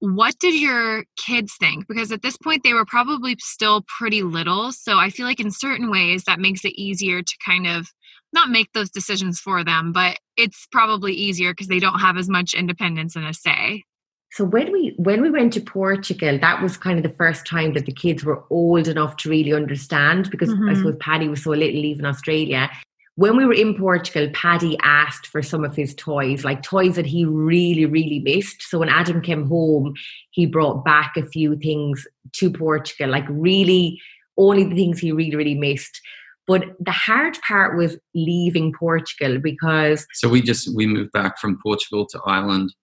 what 0.00 0.34
did 0.40 0.60
your 0.60 1.04
kids 1.16 1.54
think? 1.58 1.86
Because 1.86 2.10
at 2.10 2.22
this 2.22 2.36
point 2.36 2.64
they 2.64 2.72
were 2.72 2.84
probably 2.84 3.36
still 3.38 3.84
pretty 3.98 4.24
little. 4.24 4.72
So 4.72 4.98
I 4.98 5.10
feel 5.10 5.26
like 5.26 5.38
in 5.38 5.52
certain 5.52 5.88
ways 5.88 6.24
that 6.24 6.40
makes 6.40 6.64
it 6.64 6.74
easier 6.74 7.22
to 7.22 7.36
kind 7.46 7.68
of 7.68 7.92
not 8.32 8.50
make 8.50 8.72
those 8.72 8.90
decisions 8.90 9.40
for 9.40 9.64
them, 9.64 9.92
but 9.92 10.18
it's 10.36 10.66
probably 10.70 11.12
easier 11.12 11.52
because 11.52 11.68
they 11.68 11.80
don't 11.80 12.00
have 12.00 12.16
as 12.16 12.28
much 12.28 12.54
independence 12.54 13.16
and 13.16 13.26
a 13.26 13.34
say. 13.34 13.84
So 14.30 14.44
when 14.44 14.70
we 14.72 14.94
when 14.98 15.22
we 15.22 15.30
went 15.30 15.54
to 15.54 15.60
Portugal, 15.60 16.38
that 16.38 16.62
was 16.62 16.76
kind 16.76 16.98
of 16.98 17.02
the 17.02 17.16
first 17.16 17.46
time 17.46 17.72
that 17.72 17.86
the 17.86 17.92
kids 17.92 18.24
were 18.24 18.44
old 18.50 18.86
enough 18.86 19.16
to 19.18 19.30
really 19.30 19.54
understand 19.54 20.30
because 20.30 20.50
I 20.50 20.54
Mhm. 20.54 20.76
suppose 20.76 20.96
Paddy 21.00 21.28
was 21.28 21.42
so 21.42 21.50
little 21.50 21.84
even 21.84 22.04
Australia. 22.04 22.70
When 23.14 23.36
we 23.36 23.46
were 23.46 23.54
in 23.54 23.74
Portugal, 23.74 24.28
Paddy 24.32 24.76
asked 24.82 25.26
for 25.26 25.42
some 25.42 25.64
of 25.64 25.74
his 25.74 25.92
toys, 25.94 26.44
like 26.44 26.62
toys 26.62 26.94
that 26.94 27.06
he 27.06 27.24
really, 27.24 27.84
really 27.84 28.20
missed. 28.20 28.62
So 28.62 28.78
when 28.78 28.88
Adam 28.90 29.20
came 29.22 29.46
home, 29.48 29.94
he 30.30 30.46
brought 30.46 30.84
back 30.84 31.16
a 31.16 31.24
few 31.24 31.56
things 31.56 32.06
to 32.34 32.50
Portugal, 32.50 33.08
like 33.10 33.26
really 33.28 34.00
only 34.36 34.62
the 34.64 34.76
things 34.76 35.00
he 35.00 35.10
really, 35.10 35.34
really 35.34 35.56
missed. 35.56 36.00
But 36.48 36.64
the 36.80 36.90
hard 36.90 37.38
part 37.46 37.76
was 37.76 37.96
leaving 38.14 38.72
Portugal 38.72 39.38
because 39.38 40.06
So 40.14 40.28
we 40.28 40.40
just 40.42 40.74
we 40.74 40.86
moved 40.86 41.12
back 41.12 41.38
from 41.38 41.58
Portugal 41.62 42.06
to 42.06 42.20
Ireland 42.26 42.74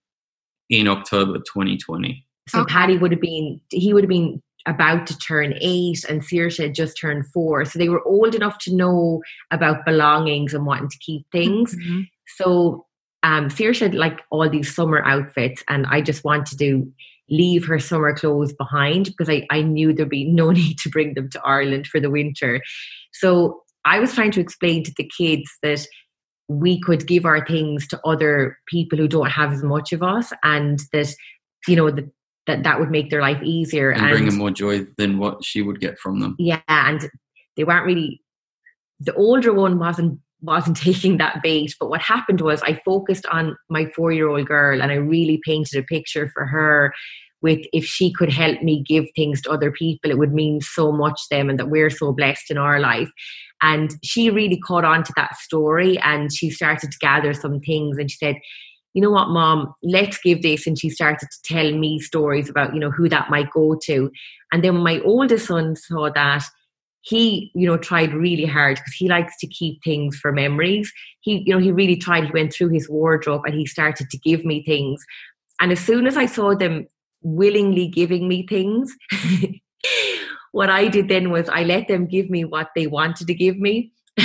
in 0.70 0.88
October 0.88 1.38
2020. 1.38 2.24
So 2.48 2.60
Okay. 2.60 2.72
Paddy 2.72 2.96
would 2.96 3.10
have 3.10 3.20
been 3.20 3.60
he 3.70 3.92
would 3.92 4.04
have 4.04 4.08
been 4.08 4.40
about 4.66 5.06
to 5.08 5.18
turn 5.18 5.54
eight 5.60 6.04
and 6.08 6.22
Saoirse 6.22 6.58
had 6.58 6.74
just 6.74 6.98
turned 6.98 7.26
four. 7.28 7.64
So 7.64 7.78
they 7.78 7.88
were 7.88 8.04
old 8.06 8.34
enough 8.34 8.58
to 8.60 8.74
know 8.74 9.22
about 9.52 9.84
belongings 9.84 10.54
and 10.54 10.64
wanting 10.66 10.88
to 10.88 10.98
keep 10.98 11.26
things. 11.32 11.76
Mhm. 11.76 12.08
So 12.36 12.86
um 13.22 13.48
Saoirse 13.48 13.80
had 13.80 13.94
like 13.94 14.20
all 14.30 14.48
these 14.48 14.72
summer 14.74 15.04
outfits 15.04 15.62
and 15.68 15.86
I 15.86 16.00
just 16.00 16.22
wanted 16.24 16.58
to 16.60 16.92
leave 17.28 17.66
her 17.66 17.78
summer 17.78 18.14
clothes 18.14 18.52
behind 18.52 19.06
because 19.06 19.28
I, 19.28 19.46
I 19.50 19.62
knew 19.62 19.92
there'd 19.92 20.08
be 20.08 20.24
no 20.30 20.50
need 20.52 20.78
to 20.78 20.88
bring 20.90 21.14
them 21.14 21.28
to 21.30 21.42
Ireland 21.44 21.86
for 21.86 22.00
the 22.00 22.10
winter. 22.10 22.60
So 23.12 23.62
I 23.84 23.98
was 23.98 24.14
trying 24.14 24.32
to 24.32 24.40
explain 24.40 24.82
to 24.84 24.92
the 24.96 25.10
kids 25.16 25.50
that 25.62 25.86
we 26.48 26.80
could 26.80 27.06
give 27.06 27.24
our 27.24 27.44
things 27.44 27.86
to 27.88 28.00
other 28.06 28.56
people 28.68 28.98
who 28.98 29.08
don't 29.08 29.30
have 29.30 29.52
as 29.52 29.62
much 29.62 29.92
of 29.92 30.02
us 30.02 30.32
and 30.44 30.80
that 30.92 31.12
you 31.66 31.74
know 31.74 31.90
that 31.90 32.04
that, 32.46 32.62
that 32.62 32.78
would 32.78 32.90
make 32.92 33.10
their 33.10 33.20
life 33.20 33.42
easier 33.42 33.90
And, 33.90 34.10
bring 34.10 34.26
them 34.26 34.36
more 34.38 34.52
joy 34.52 34.86
than 34.98 35.18
what 35.18 35.44
she 35.44 35.62
would 35.62 35.80
get 35.80 35.98
from 35.98 36.20
them. 36.20 36.36
yeah 36.38 36.60
and 36.68 37.10
they 37.56 37.64
weren't 37.64 37.84
really 37.84 38.22
the 39.00 39.12
older 39.14 39.52
one 39.52 39.80
wasn't 39.80 40.20
wasn't 40.42 40.76
taking 40.88 41.16
that 41.16 41.42
bait 41.42 41.74
but 41.80 41.88
what 41.88 42.00
happened 42.00 42.40
was 42.40 42.62
i 42.62 42.74
focused 42.84 43.26
on 43.26 43.56
my 43.68 43.86
four 43.86 44.12
year 44.12 44.28
old 44.28 44.46
girl 44.46 44.80
and 44.80 44.92
i 44.92 44.96
really 44.96 45.40
painted 45.44 45.78
a 45.78 45.82
picture 45.84 46.30
for 46.34 46.46
her 46.46 46.92
with 47.42 47.60
if 47.72 47.84
she 47.84 48.12
could 48.12 48.32
help 48.32 48.62
me 48.62 48.82
give 48.82 49.06
things 49.14 49.42
to 49.42 49.50
other 49.50 49.70
people 49.70 50.10
it 50.10 50.18
would 50.18 50.32
mean 50.32 50.60
so 50.60 50.90
much 50.90 51.20
to 51.28 51.36
them 51.36 51.50
and 51.50 51.58
that 51.58 51.70
we're 51.70 51.90
so 51.90 52.12
blessed 52.12 52.50
in 52.50 52.58
our 52.58 52.80
life. 52.80 53.10
And 53.62 53.90
she 54.02 54.30
really 54.30 54.58
caught 54.58 54.84
on 54.84 55.02
to 55.04 55.12
that 55.16 55.36
story 55.36 55.98
and 55.98 56.32
she 56.32 56.50
started 56.50 56.90
to 56.90 56.98
gather 56.98 57.32
some 57.32 57.60
things 57.60 57.98
and 57.98 58.10
she 58.10 58.16
said 58.16 58.36
you 58.94 59.02
know 59.02 59.10
what 59.10 59.28
mom? 59.28 59.74
Let's 59.82 60.16
give 60.16 60.40
this 60.40 60.66
and 60.66 60.78
she 60.78 60.88
started 60.88 61.28
to 61.30 61.42
tell 61.44 61.70
me 61.70 61.98
stories 61.98 62.48
about 62.48 62.72
you 62.72 62.80
know 62.80 62.90
who 62.90 63.10
that 63.10 63.28
might 63.28 63.50
go 63.50 63.78
to. 63.84 64.10
And 64.52 64.64
then 64.64 64.78
my 64.78 65.00
oldest 65.00 65.48
son 65.48 65.76
saw 65.76 66.08
that 66.14 66.44
he 67.06 67.52
you 67.54 67.66
know 67.66 67.76
tried 67.76 68.12
really 68.12 68.44
hard 68.46 68.76
because 68.76 68.94
he 68.94 69.08
likes 69.08 69.34
to 69.38 69.46
keep 69.46 69.82
things 69.84 70.16
for 70.18 70.32
memories. 70.32 70.92
He 71.20 71.42
you 71.46 71.54
know 71.54 71.60
he 71.60 71.72
really 71.72 71.96
tried 71.96 72.24
he 72.24 72.32
went 72.32 72.52
through 72.52 72.70
his 72.70 72.88
wardrobe 72.88 73.42
and 73.46 73.54
he 73.54 73.66
started 73.66 74.10
to 74.10 74.18
give 74.18 74.44
me 74.44 74.62
things. 74.64 75.04
And 75.60 75.72
as 75.72 75.80
soon 75.80 76.06
as 76.06 76.16
i 76.16 76.26
saw 76.26 76.54
them 76.54 76.86
willingly 77.22 77.88
giving 77.88 78.28
me 78.28 78.46
things 78.46 78.94
what 80.52 80.70
i 80.70 80.86
did 80.86 81.08
then 81.08 81.30
was 81.30 81.48
i 81.48 81.62
let 81.64 81.88
them 81.88 82.06
give 82.06 82.28
me 82.30 82.44
what 82.44 82.68
they 82.76 82.86
wanted 82.86 83.26
to 83.26 83.34
give 83.34 83.58
me. 83.58 83.92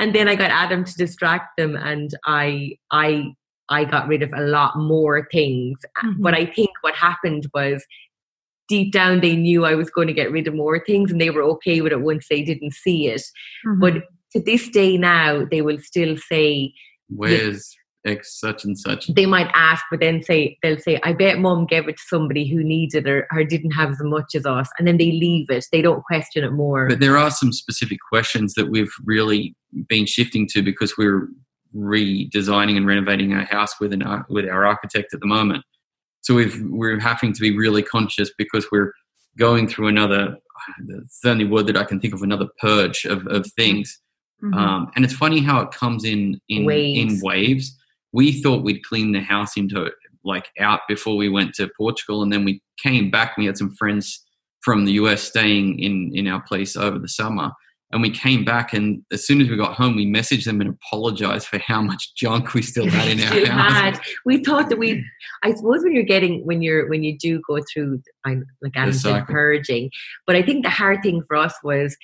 And 0.00 0.14
then 0.14 0.28
i 0.28 0.34
got 0.36 0.50
adam 0.50 0.84
to 0.84 0.94
distract 0.94 1.56
them 1.56 1.76
and 1.76 2.10
i 2.24 2.72
i 2.90 3.32
i 3.68 3.84
got 3.84 4.06
rid 4.08 4.22
of 4.22 4.32
a 4.32 4.42
lot 4.42 4.76
more 4.76 5.28
things. 5.32 5.78
Mhm. 6.04 6.14
but 6.20 6.34
i 6.34 6.44
think 6.46 6.70
what 6.82 6.94
happened 6.94 7.46
was 7.54 7.84
deep 8.68 8.92
down 8.92 9.20
they 9.20 9.36
knew 9.36 9.64
I 9.64 9.74
was 9.74 9.90
going 9.90 10.08
to 10.08 10.14
get 10.14 10.30
rid 10.30 10.46
of 10.46 10.54
more 10.54 10.78
things 10.84 11.10
and 11.10 11.20
they 11.20 11.30
were 11.30 11.42
okay 11.42 11.80
with 11.80 11.92
it 11.92 12.00
once 12.02 12.26
they 12.28 12.42
didn't 12.42 12.74
see 12.74 13.08
it. 13.08 13.22
Mhm. 13.66 13.80
But 13.80 13.94
to 14.32 14.40
this 14.40 14.68
day 14.68 14.96
now, 14.98 15.44
they 15.50 15.62
will 15.62 15.78
still 15.78 16.16
say, 16.16 16.74
Where's 17.08 17.74
X 18.06 18.38
such 18.38 18.64
and 18.64 18.78
such? 18.78 19.06
they 19.08 19.26
might 19.26 19.50
ask, 19.54 19.84
but 19.90 20.00
then 20.00 20.22
say, 20.22 20.58
they'll 20.62 20.78
say, 20.78 21.00
I 21.02 21.14
bet 21.14 21.38
mom 21.38 21.66
gave 21.66 21.88
it 21.88 21.96
to 21.96 22.02
somebody 22.06 22.46
who 22.48 22.62
needed 22.62 23.06
it 23.06 23.10
or, 23.10 23.26
or 23.32 23.44
didn't 23.44 23.70
have 23.72 23.90
as 23.90 24.02
much 24.02 24.34
as 24.34 24.44
us. 24.44 24.68
And 24.78 24.86
then 24.86 24.98
they 24.98 25.12
leave 25.12 25.48
it. 25.50 25.66
They 25.72 25.82
don't 25.82 26.04
question 26.04 26.44
it 26.44 26.52
more. 26.52 26.88
But 26.88 27.00
there 27.00 27.16
are 27.16 27.30
some 27.30 27.52
specific 27.52 27.98
questions 28.08 28.54
that 28.54 28.70
we've 28.70 28.92
really 29.04 29.56
been 29.88 30.06
shifting 30.06 30.46
to 30.48 30.62
because 30.62 30.96
we're 30.98 31.28
redesigning 31.74 32.76
and 32.76 32.86
renovating 32.86 33.32
our 33.34 33.44
house 33.44 33.78
with 33.80 33.92
an 33.92 34.02
with 34.28 34.46
our 34.48 34.66
architect 34.66 35.12
at 35.14 35.20
the 35.20 35.26
moment. 35.26 35.64
So 36.28 36.34
we've 36.34 36.60
we're 36.64 37.00
having 37.00 37.32
to 37.32 37.40
be 37.40 37.56
really 37.56 37.82
conscious 37.82 38.30
because 38.36 38.66
we're 38.70 38.92
going 39.38 39.66
through 39.66 39.86
another. 39.88 40.36
The 41.22 41.30
only 41.30 41.46
word 41.46 41.66
that 41.68 41.76
I 41.78 41.84
can 41.84 42.00
think 42.00 42.12
of. 42.12 42.20
Another 42.22 42.48
purge 42.60 43.06
of, 43.06 43.26
of 43.28 43.46
things, 43.52 43.98
Mhm. 44.44 44.54
um, 44.54 44.90
and 44.94 45.06
it's 45.06 45.14
funny 45.14 45.40
how 45.40 45.60
it 45.62 45.70
comes 45.70 46.04
in 46.04 46.38
in 46.50 46.66
Waves. 46.66 46.98
in 47.14 47.26
waves. 47.26 47.78
We 48.12 48.42
thought 48.42 48.62
we'd 48.62 48.84
clean 48.84 49.12
the 49.12 49.20
house 49.22 49.56
into 49.56 49.90
like 50.22 50.48
out 50.60 50.80
before 50.86 51.16
we 51.16 51.30
went 51.30 51.54
to 51.54 51.70
Portugal, 51.78 52.22
and 52.22 52.30
then 52.30 52.44
we 52.44 52.60
came 52.82 53.10
back. 53.10 53.38
We 53.38 53.46
had 53.46 53.56
some 53.56 53.74
friends 53.74 54.22
from 54.60 54.84
the 54.84 54.92
US 55.04 55.22
staying 55.22 55.78
in 55.78 56.12
in 56.14 56.26
our 56.28 56.42
place 56.42 56.76
over 56.76 56.98
the 56.98 57.08
summer, 57.08 57.52
and 57.90 58.02
we 58.02 58.10
came 58.10 58.44
back 58.44 58.72
and 58.72 59.02
as 59.12 59.26
soon 59.26 59.40
as 59.40 59.48
we 59.48 59.56
got 59.56 59.74
home 59.74 59.96
we 59.96 60.06
messaged 60.06 60.44
them 60.44 60.60
and 60.60 60.70
apologized 60.70 61.46
for 61.46 61.58
how 61.58 61.80
much 61.80 62.14
junk 62.14 62.54
we 62.54 62.62
still 62.62 62.88
had 62.88 63.08
in 63.08 63.20
our 63.48 63.56
house. 63.56 63.72
had. 63.72 64.00
We 64.24 64.42
thought 64.44 64.68
that 64.68 64.78
we, 64.78 65.04
I 65.42 65.54
suppose, 65.54 65.82
when 65.82 65.94
you're 65.94 66.02
getting 66.02 66.44
when 66.44 66.62
you're 66.62 66.88
when 66.88 67.02
you 67.02 67.16
do 67.16 67.40
go 67.46 67.58
through, 67.72 68.02
I'm 68.24 68.44
like 68.62 68.76
I'm 68.76 68.92
purging, 69.26 69.90
but 70.26 70.36
I 70.36 70.42
think 70.42 70.64
the 70.64 70.70
hard 70.70 71.02
thing 71.02 71.22
for 71.26 71.36
us 71.36 71.54
was 71.62 71.96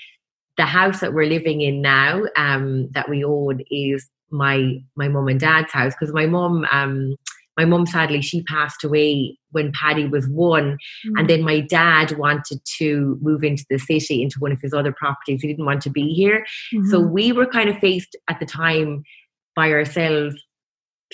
the 0.56 0.66
house 0.66 1.00
that 1.00 1.12
we're 1.12 1.26
living 1.26 1.60
in 1.60 1.82
now, 1.82 2.22
um, 2.36 2.88
that 2.92 3.08
we 3.08 3.24
own 3.24 3.60
is 3.70 4.08
my 4.30 4.78
my 4.96 5.08
mum 5.08 5.28
and 5.28 5.40
dad's 5.40 5.72
house. 5.72 5.94
Because 5.98 6.14
my 6.14 6.26
mum 6.26 6.66
um 6.70 7.16
my 7.56 7.64
mum 7.64 7.86
sadly 7.86 8.20
she 8.20 8.42
passed 8.44 8.82
away 8.84 9.38
when 9.52 9.72
Paddy 9.72 10.06
was 10.06 10.26
one 10.28 10.76
Mm. 11.06 11.18
and 11.20 11.30
then 11.30 11.42
my 11.42 11.60
dad 11.60 12.12
wanted 12.18 12.60
to 12.78 13.18
move 13.22 13.44
into 13.44 13.64
the 13.70 13.78
city 13.78 14.22
into 14.22 14.38
one 14.40 14.52
of 14.52 14.60
his 14.60 14.72
other 14.74 14.92
properties. 14.92 15.42
He 15.42 15.48
didn't 15.48 15.64
want 15.66 15.82
to 15.82 15.90
be 15.90 16.12
here. 16.12 16.44
So 16.90 17.00
Mhm. 17.00 17.10
we 17.10 17.32
were 17.32 17.46
kind 17.46 17.68
of 17.68 17.78
faced 17.78 18.16
at 18.28 18.40
the 18.40 18.46
time 18.46 19.04
by 19.54 19.70
ourselves 19.70 20.34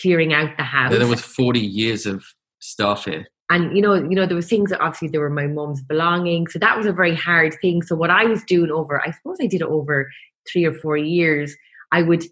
clearing 0.00 0.32
out 0.32 0.56
the 0.56 0.62
house 0.62 0.92
there 0.96 1.06
was 1.06 1.20
40 1.20 1.60
years 1.60 2.06
of 2.06 2.24
stuff 2.60 3.04
here. 3.04 3.26
And 3.50 3.76
you 3.76 3.82
know 3.82 3.94
you 3.94 4.14
know 4.16 4.26
there 4.26 4.36
were 4.36 4.42
things 4.42 4.70
that 4.70 4.80
obviously 4.80 5.08
there 5.08 5.20
were 5.20 5.28
my 5.30 5.46
mum's 5.46 5.82
belongings. 5.82 6.52
So 6.52 6.58
that 6.60 6.76
was 6.76 6.86
a 6.86 6.92
very 6.92 7.14
hard 7.14 7.54
thing. 7.60 7.82
So 7.82 7.94
what 7.96 8.10
i 8.10 8.24
was 8.24 8.42
doing 8.44 8.70
over 8.70 9.00
i 9.06 9.10
suppose 9.10 9.36
i 9.42 9.46
did 9.46 9.60
it 9.60 9.66
over 9.78 10.10
three 10.50 10.64
or 10.64 10.72
four 10.72 10.96
years 10.96 11.54
i 11.92 12.00
would 12.02 12.24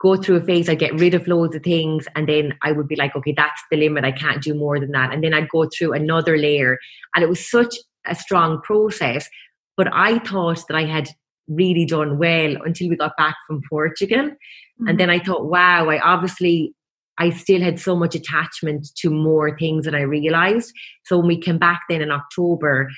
go 0.00 0.16
through 0.16 0.36
a 0.36 0.44
phase 0.44 0.68
i'd 0.68 0.78
get 0.78 0.94
rid 0.94 1.14
of 1.14 1.28
loads 1.28 1.54
of 1.54 1.62
things 1.62 2.06
and 2.14 2.28
then 2.28 2.56
i 2.62 2.72
would 2.72 2.88
be 2.88 2.96
like 2.96 3.14
okay 3.14 3.34
that's 3.36 3.62
the 3.70 3.76
limit 3.76 4.04
i 4.04 4.12
can't 4.12 4.42
do 4.42 4.54
more 4.54 4.80
than 4.80 4.92
that. 4.92 5.12
And 5.12 5.22
then 5.22 5.34
i'd 5.34 5.48
go 5.48 5.68
through 5.68 5.92
another 5.92 6.36
layer 6.36 6.78
and 7.14 7.22
it 7.22 7.28
was 7.28 7.50
such 7.50 7.74
a 8.06 8.14
strong 8.14 8.60
process 8.62 9.28
but 9.76 9.88
i 9.92 10.18
thought 10.20 10.62
that 10.68 10.76
i 10.76 10.84
had 10.84 11.10
really 11.50 11.84
done 11.84 12.18
well 12.18 12.56
until 12.64 12.88
we 12.88 12.96
got 12.96 13.16
back 13.16 13.34
from 13.46 13.60
portugal. 13.68 14.20
And 14.20 14.88
mm-hmm. 14.88 14.96
then 14.96 15.10
I 15.10 15.18
thought, 15.18 15.46
wow, 15.46 15.88
I 15.90 15.98
obviously 16.00 16.74
I 17.18 17.30
still 17.30 17.60
had 17.60 17.78
so 17.78 17.94
much 17.96 18.14
attachment 18.14 18.88
to 18.98 19.10
more 19.10 19.56
things 19.58 19.84
than 19.84 19.94
I 19.94 20.00
realized. 20.00 20.72
So 21.04 21.18
when 21.18 21.26
we 21.26 21.38
came 21.38 21.58
back 21.58 21.82
then 21.88 22.00
in 22.00 22.10
October, 22.10 22.88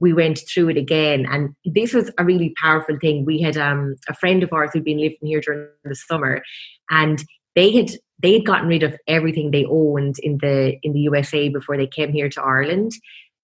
we 0.00 0.12
went 0.12 0.40
through 0.48 0.70
it 0.70 0.76
again, 0.76 1.26
and 1.30 1.54
this 1.64 1.92
was 1.92 2.10
a 2.18 2.24
really 2.24 2.54
powerful 2.60 2.96
thing. 3.00 3.24
We 3.24 3.40
had 3.40 3.56
um, 3.56 3.96
a 4.08 4.14
friend 4.14 4.42
of 4.42 4.52
ours 4.52 4.70
who'd 4.72 4.84
been 4.84 5.00
living 5.00 5.18
here 5.22 5.40
during 5.40 5.68
the 5.84 5.94
summer, 5.94 6.42
and 6.90 7.24
they 7.54 7.72
had 7.72 7.90
they 8.20 8.32
had 8.32 8.46
gotten 8.46 8.68
rid 8.68 8.82
of 8.82 8.96
everything 9.06 9.50
they 9.50 9.64
owned 9.64 10.16
in 10.20 10.38
the 10.38 10.76
in 10.82 10.92
the 10.92 11.00
USA 11.00 11.48
before 11.48 11.76
they 11.76 11.86
came 11.86 12.12
here 12.12 12.28
to 12.28 12.42
Ireland. 12.42 12.92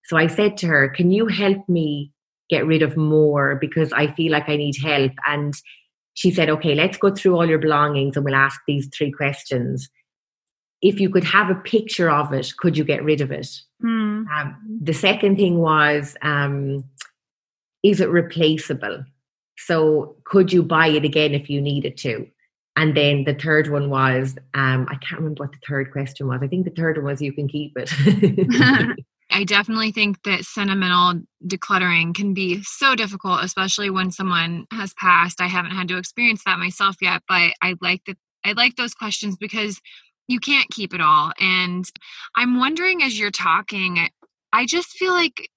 So 0.05 0.17
I 0.17 0.27
said 0.27 0.57
to 0.59 0.67
her, 0.67 0.89
"Can 0.89 1.11
you 1.11 1.27
help 1.27 1.69
me 1.69 2.13
get 2.51 2.67
rid 2.67 2.83
of 2.83 2.97
more 2.97 3.57
because 3.61 3.93
I 3.93 4.09
feel 4.09 4.33
like 4.33 4.49
I 4.49 4.57
need 4.57 4.77
help?" 4.83 5.13
And 5.27 5.55
she 6.15 6.31
said, 6.31 6.49
okay, 6.49 6.75
let's 6.75 6.97
go 6.97 7.13
through 7.13 7.37
all 7.37 7.47
your 7.47 7.59
belongings 7.59 8.17
and 8.17 8.25
we'll 8.25 8.35
ask 8.35 8.61
these 8.67 8.89
three 8.97 9.11
questions. 9.11 9.89
If 10.85 11.01
you 11.01 11.09
could 11.09 11.25
have 11.25 11.51
a 11.51 11.55
picture 11.55 12.11
of 12.11 12.33
it, 12.33 12.53
could 12.59 12.77
you 12.77 12.85
get 12.85 13.03
rid 13.03 13.21
of 13.21 13.33
it? 13.33 13.49
Mm. 13.83 14.29
Um, 14.29 14.81
the 14.83 14.93
second 14.93 15.37
thing 15.37 15.59
was, 15.59 16.17
um, 16.23 16.85
is 17.83 18.01
it 18.01 18.11
replaceable? 18.11 19.05
So 19.57 20.17
could 20.25 20.53
you 20.53 20.63
buy 20.63 20.89
it 20.89 21.05
again 21.05 21.35
if 21.35 21.49
you 21.49 21.61
needed 21.61 21.97
to? 21.99 22.27
And 22.77 22.97
then 22.97 23.25
the 23.25 23.35
third 23.35 23.71
one 23.71 23.89
was, 23.89 24.37
um, 24.53 24.87
I 24.91 24.97
can't 24.97 25.21
remember 25.21 25.45
what 25.45 25.53
the 25.53 25.59
third 25.67 25.91
question 25.91 26.29
was. 26.29 26.41
I 26.43 26.49
think 26.49 26.65
the 26.65 26.71
third 26.71 26.99
one 26.99 27.07
was, 27.07 27.23
you 27.23 27.33
can 27.33 27.49
keep 27.49 27.73
it. 27.77 27.91
I 29.31 29.45
definitely 29.45 29.91
think 29.91 30.23
that 30.25 30.45
sentimental 30.45 31.23
decluttering 31.47 32.15
can 32.15 32.35
be 32.35 32.63
so 32.63 32.95
difficult, 32.95 33.43
especially 33.43 33.91
when 33.91 34.11
someone 34.11 34.67
has 34.71 34.93
passed. 34.95 35.41
I 35.41 35.47
haven't 35.47 35.73
had 35.73 35.89
to 35.89 35.99
experience 35.99 36.43
that 36.45 36.59
myself 36.59 36.97
yet, 37.01 37.23
but 37.27 37.53
I 37.63 37.75
like 37.81 38.03
that 38.07 38.19
I 38.45 38.53
like 38.53 38.77
those 38.77 38.95
questions 38.95 39.37
because 39.37 39.81
you 40.29 40.41
can't 40.41 40.69
keep 40.71 40.95
it 40.95 41.01
all. 41.01 41.33
And 41.41 41.85
I'm 42.37 42.59
wondering 42.59 43.03
as 43.03 43.19
you're 43.19 43.31
talking, 43.31 44.09
I 44.53 44.67
just 44.67 44.91
feel 44.91 45.13
like 45.13 45.49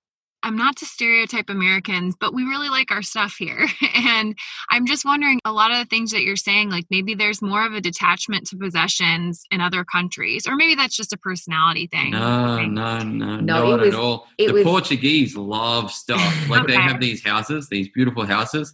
I'm 0.44 0.56
not 0.56 0.78
to 0.78 0.86
stereotype 0.86 1.50
Americans, 1.50 2.16
but 2.20 2.34
we 2.34 2.44
really 2.44 2.70
like 2.70 2.92
our 2.92 3.02
stuff 3.02 3.36
here. 3.40 3.68
and 3.96 4.38
I'm 4.70 4.86
just 4.86 5.04
wondering 5.04 5.40
a 5.44 5.52
lot 5.52 5.72
of 5.72 5.78
the 5.78 5.86
things 5.86 6.12
that 6.12 6.22
you're 6.22 6.36
saying, 6.36 6.70
like 6.70 6.86
maybe 6.92 7.16
there's 7.16 7.42
more 7.42 7.66
of 7.66 7.74
a 7.74 7.82
detachment 7.82 8.46
to 8.48 8.58
possessions 8.58 9.44
in 9.52 9.62
other 9.62 9.84
countries, 9.84 10.48
or 10.48 10.56
maybe 10.56 10.76
that's 10.76 10.96
just 10.96 11.12
a 11.12 11.18
personality 11.18 11.88
thing. 11.88 12.12
No, 12.12 12.66
no, 12.66 13.00
no, 13.00 13.40
No, 13.40 13.70
not 13.72 13.80
was- 13.80 13.88
at 13.94 14.00
all. 14.00 14.28
The 14.38 14.52
was- 14.52 14.64
Portuguese 14.64 15.36
love 15.36 15.92
stuff. 15.92 16.22
Like 16.50 16.68
they 16.68 16.76
have 16.76 17.02
these 17.02 17.24
houses, 17.26 17.68
these 17.68 17.90
beautiful 17.90 18.26
houses, 18.26 18.74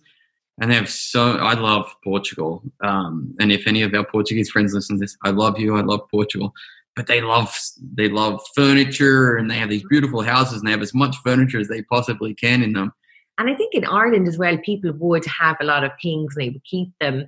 and 0.62 0.72
they 0.72 0.76
have 0.76 0.90
so. 0.90 1.32
I 1.38 1.54
love 1.54 1.92
Portugal. 2.04 2.64
Um, 2.84 3.36
and 3.40 3.52
if 3.52 3.68
any 3.68 3.82
of 3.82 3.94
our 3.94 4.06
Portuguese 4.06 4.50
friends 4.50 4.74
listen 4.74 4.98
to 4.98 5.00
this, 5.02 5.18
I 5.24 5.32
love 5.32 5.60
you. 5.60 5.76
I 5.78 5.82
love 5.82 6.02
Portugal. 6.12 6.54
But 6.96 7.08
they 7.08 7.22
love 7.22 7.58
they 7.96 8.08
love 8.10 8.40
furniture, 8.56 9.36
and 9.36 9.50
they 9.50 9.56
have 9.56 9.70
these 9.70 9.84
beautiful 9.90 10.22
houses, 10.22 10.60
and 10.60 10.68
they 10.68 10.72
have 10.72 10.82
as 10.82 10.94
much 10.94 11.16
furniture 11.24 11.60
as 11.60 11.68
they 11.68 11.82
possibly 11.84 12.34
can 12.36 12.62
in 12.62 12.74
them. 12.74 12.94
and 13.40 13.50
I 13.50 13.56
think 13.56 13.74
in 13.74 13.84
Ireland 13.84 14.28
as 14.28 14.38
well, 14.38 14.58
people 14.60 14.92
would 15.00 15.26
have 15.26 15.58
a 15.60 15.66
lot 15.66 15.84
of 15.84 15.92
things 16.02 16.36
and 16.36 16.46
they 16.46 16.50
would 16.52 16.64
keep 16.66 16.90
them. 17.02 17.26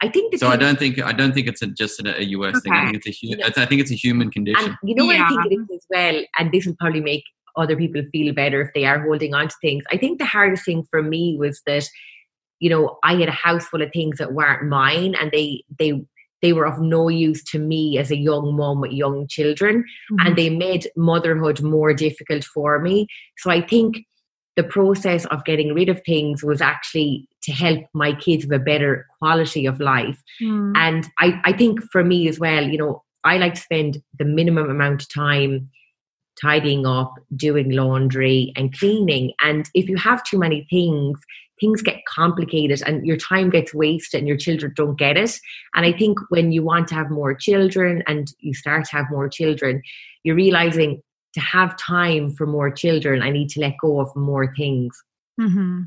I 0.00 0.08
think 0.08 0.36
So 0.38 0.46
I 0.46 0.56
don't 0.56 0.78
think 0.78 1.02
I 1.02 1.10
don't 1.10 1.32
think 1.34 1.48
it's 1.48 1.62
a, 1.62 1.66
just 1.66 1.98
a, 2.00 2.16
a 2.20 2.24
US 2.36 2.60
thing. 2.62 2.72
I 2.72 2.84
think 2.84 3.04
it's 3.04 3.08
a 3.08 3.26
hu- 3.26 3.42
I 3.62 3.66
think 3.66 3.80
it's 3.80 3.90
a 3.90 3.96
human 3.96 4.30
condition. 4.30 4.66
And 4.66 4.76
you 4.88 4.94
know 4.94 5.06
what 5.06 5.16
I 5.20 5.28
think 5.28 5.46
it 5.50 5.54
is 5.56 5.68
as 5.78 5.86
well, 5.90 6.22
and 6.38 6.52
this 6.52 6.64
will 6.66 6.76
probably 6.78 7.00
make 7.00 7.24
other 7.56 7.76
people 7.76 8.02
feel 8.12 8.32
better 8.32 8.60
if 8.62 8.70
they 8.72 8.84
are 8.84 9.00
holding 9.02 9.34
on 9.34 9.48
to 9.48 9.54
things. 9.60 9.82
I 9.90 9.96
think 9.96 10.20
the 10.20 10.24
hardest 10.26 10.64
thing 10.64 10.84
for 10.92 11.02
me 11.02 11.36
was 11.36 11.60
that, 11.66 11.88
you 12.60 12.70
know, 12.70 12.98
I 13.02 13.14
had 13.16 13.28
a 13.28 13.32
house 13.32 13.66
full 13.66 13.82
of 13.82 13.90
things 13.92 14.18
that 14.18 14.32
weren't 14.32 14.68
mine 14.68 15.14
and 15.20 15.30
they 15.30 15.64
they 15.78 16.04
they 16.40 16.52
were 16.52 16.66
of 16.66 16.80
no 16.80 17.08
use 17.08 17.42
to 17.44 17.58
me 17.58 17.98
as 17.98 18.10
a 18.10 18.16
young 18.16 18.56
mom 18.56 18.80
with 18.80 18.92
young 18.92 19.26
children 19.28 19.84
Mm-hmm. 20.12 20.26
and 20.26 20.36
they 20.36 20.50
made 20.50 20.88
motherhood 20.96 21.62
more 21.62 21.92
difficult 21.92 22.44
for 22.44 22.78
me. 22.78 23.06
So 23.38 23.50
I 23.50 23.60
think 23.60 24.04
the 24.56 24.64
process 24.64 25.24
of 25.26 25.44
getting 25.44 25.72
rid 25.74 25.88
of 25.88 26.00
things 26.04 26.42
was 26.42 26.60
actually 26.60 27.28
to 27.42 27.52
help 27.52 27.80
my 27.94 28.12
kids 28.12 28.42
have 28.44 28.52
a 28.52 28.58
better 28.58 29.06
quality 29.18 29.66
of 29.66 29.78
life. 29.78 30.20
Mm. 30.42 30.72
And 30.76 31.08
I, 31.18 31.40
I 31.44 31.52
think 31.52 31.80
for 31.92 32.02
me 32.02 32.28
as 32.28 32.40
well, 32.40 32.64
you 32.64 32.76
know, 32.78 33.04
I 33.22 33.36
like 33.38 33.54
to 33.54 33.60
spend 33.60 34.02
the 34.18 34.24
minimum 34.24 34.68
amount 34.68 35.02
of 35.02 35.14
time 35.14 35.70
tidying 36.40 36.86
up, 36.86 37.14
doing 37.36 37.70
laundry, 37.70 38.52
and 38.56 38.76
cleaning. 38.76 39.32
And 39.40 39.68
if 39.74 39.88
you 39.88 39.96
have 39.96 40.24
too 40.24 40.38
many 40.38 40.66
things, 40.70 41.18
things 41.60 41.82
get 41.82 42.04
complicated 42.06 42.82
and 42.86 43.06
your 43.06 43.16
time 43.16 43.50
gets 43.50 43.74
wasted 43.74 44.18
and 44.18 44.28
your 44.28 44.36
children 44.36 44.72
don't 44.76 44.98
get 44.98 45.16
it. 45.16 45.38
And 45.74 45.86
I 45.86 45.92
think 45.92 46.18
when 46.30 46.52
you 46.52 46.62
want 46.62 46.88
to 46.88 46.94
have 46.94 47.10
more 47.10 47.34
children 47.34 48.02
and 48.06 48.32
you 48.40 48.54
start 48.54 48.84
to 48.86 48.92
have 48.92 49.06
more 49.10 49.28
children, 49.28 49.82
you're 50.24 50.36
realizing 50.36 51.02
to 51.34 51.40
have 51.40 51.76
time 51.76 52.30
for 52.30 52.46
more 52.46 52.70
children, 52.70 53.22
I 53.22 53.30
need 53.30 53.48
to 53.50 53.60
let 53.60 53.74
go 53.80 54.00
of 54.00 54.14
more 54.16 54.54
things. 54.56 54.96
hmm 55.38 55.82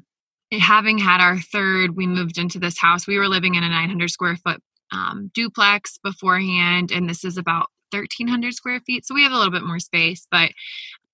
Having 0.59 0.97
had 0.97 1.21
our 1.21 1.39
third, 1.39 1.95
we 1.95 2.05
moved 2.05 2.37
into 2.37 2.59
this 2.59 2.77
house. 2.77 3.07
We 3.07 3.17
were 3.17 3.29
living 3.29 3.55
in 3.55 3.63
a 3.63 3.69
900 3.69 4.09
square 4.09 4.35
foot 4.35 4.61
um, 4.91 5.31
duplex 5.33 5.97
beforehand, 6.03 6.91
and 6.91 7.09
this 7.09 7.23
is 7.23 7.37
about 7.37 7.67
1,300 7.91 8.53
square 8.53 8.81
feet. 8.81 9.05
So 9.05 9.15
we 9.15 9.23
have 9.23 9.31
a 9.31 9.37
little 9.37 9.51
bit 9.51 9.63
more 9.63 9.79
space. 9.79 10.27
But 10.29 10.51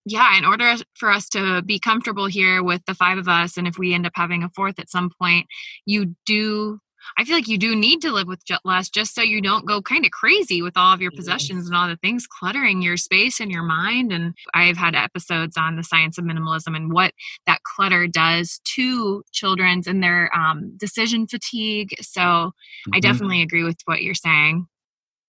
yeah, 0.08 0.38
in 0.38 0.46
order 0.46 0.76
for 0.96 1.12
us 1.12 1.30
to 1.30 1.62
be 1.64 1.80
comfortable 1.80 2.28
here 2.28 2.64
with 2.64 2.84
the 2.86 2.96
five 2.96 3.18
of 3.18 3.28
us, 3.28 3.58
and 3.58 3.68
if 3.68 3.78
we 3.78 3.94
end 3.94 4.06
up 4.06 4.14
having 4.16 4.44
a 4.44 4.50
fourth 4.56 4.80
at 4.80 4.90
some 4.90 5.12
point, 5.20 5.48
you 5.86 6.16
do. 6.26 6.80
I 7.18 7.24
feel 7.24 7.36
like 7.36 7.48
you 7.48 7.58
do 7.58 7.76
need 7.76 8.02
to 8.02 8.12
live 8.12 8.28
with 8.28 8.42
less 8.66 8.90
just 8.90 9.16
so 9.16 9.22
you 9.22 9.42
don't 9.42 9.66
go 9.66 9.82
kind 9.82 10.04
of 10.06 10.12
crazy 10.12 10.62
with 10.62 10.76
all 10.76 10.94
of 10.94 11.02
your 11.02 11.12
Yes. 11.12 11.18
possessions 11.20 11.68
and 11.68 11.76
all 11.76 11.88
the 11.88 11.96
things 11.98 12.28
cluttering 12.28 12.82
your 12.82 12.98
space 12.98 13.40
and 13.40 13.50
your 13.52 13.64
mind. 13.64 14.12
And 14.12 14.34
I've 14.54 14.78
had 14.78 14.96
episodes 14.96 15.56
on 15.58 15.78
the 15.78 15.84
science 15.84 16.18
of 16.18 16.26
minimalism 16.26 16.76
and 16.76 16.92
what 16.92 17.14
that 17.46 17.64
clutter 17.64 18.08
does 18.08 18.60
to 18.76 19.24
children's 19.32 19.88
and 19.88 20.04
their 20.04 20.36
um, 20.36 20.76
decision 20.78 21.28
fatigue. 21.28 21.96
So 22.02 22.52
I 22.94 23.00
Mhm. 23.00 23.02
definitely 23.02 23.42
agree 23.42 23.64
with 23.64 23.78
what 23.86 24.02
you're 24.04 24.16
saying. 24.16 24.68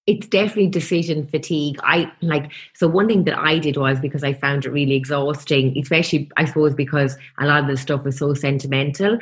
It's 0.08 0.26
definitely 0.26 0.68
decision 0.68 1.26
fatigue. 1.26 1.78
I 1.82 2.10
like 2.22 2.50
so 2.74 2.88
one 2.88 3.08
thing 3.08 3.24
that 3.24 3.38
I 3.38 3.58
did 3.58 3.76
was 3.76 4.00
because 4.00 4.24
I 4.24 4.32
found 4.32 4.64
it 4.64 4.70
really 4.70 4.94
exhausting, 4.94 5.76
especially 5.78 6.30
I 6.38 6.46
suppose 6.46 6.74
because 6.74 7.14
a 7.38 7.46
lot 7.46 7.60
of 7.60 7.68
the 7.68 7.76
stuff 7.76 8.04
was 8.04 8.16
so 8.16 8.32
sentimental. 8.32 9.18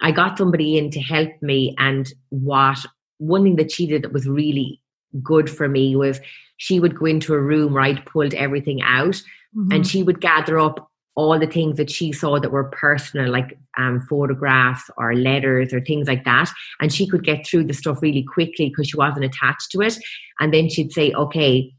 I 0.00 0.12
got 0.12 0.38
somebody 0.38 0.78
in 0.78 0.90
to 0.92 1.00
help 1.00 1.30
me, 1.42 1.74
and 1.78 2.10
what 2.30 2.78
one 3.18 3.44
thing 3.44 3.56
that 3.56 3.70
she 3.70 3.86
did 3.86 4.02
that 4.02 4.14
was 4.14 4.26
really 4.26 4.80
good 5.22 5.50
for 5.50 5.68
me 5.68 5.94
was 5.94 6.20
she 6.56 6.80
would 6.80 6.98
go 6.98 7.04
into 7.04 7.34
a 7.34 7.40
room 7.40 7.74
where 7.74 7.82
I'd 7.82 8.06
pulled 8.06 8.32
everything 8.32 8.80
out, 8.80 9.20
and 9.54 9.70
mm-hmm. 9.70 9.82
she 9.82 10.02
would 10.02 10.22
gather 10.22 10.58
up 10.58 10.90
all 11.16 11.38
the 11.38 11.46
things 11.46 11.76
that 11.76 11.90
she 11.90 12.12
saw 12.12 12.38
that 12.38 12.50
were 12.50 12.64
personal, 12.64 13.30
like 13.30 13.58
um, 13.78 14.00
photographs 14.00 14.90
or 14.96 15.14
letters 15.14 15.72
or 15.72 15.80
things 15.80 16.08
like 16.08 16.24
that. 16.24 16.50
And 16.80 16.92
she 16.92 17.06
could 17.06 17.24
get 17.24 17.46
through 17.46 17.64
the 17.64 17.74
stuff 17.74 18.02
really 18.02 18.24
quickly 18.24 18.68
because 18.68 18.88
she 18.88 18.96
wasn't 18.96 19.24
attached 19.24 19.70
to 19.72 19.80
it. 19.80 19.96
And 20.40 20.52
then 20.52 20.68
she'd 20.68 20.92
say, 20.92 21.12
okay, 21.12 21.72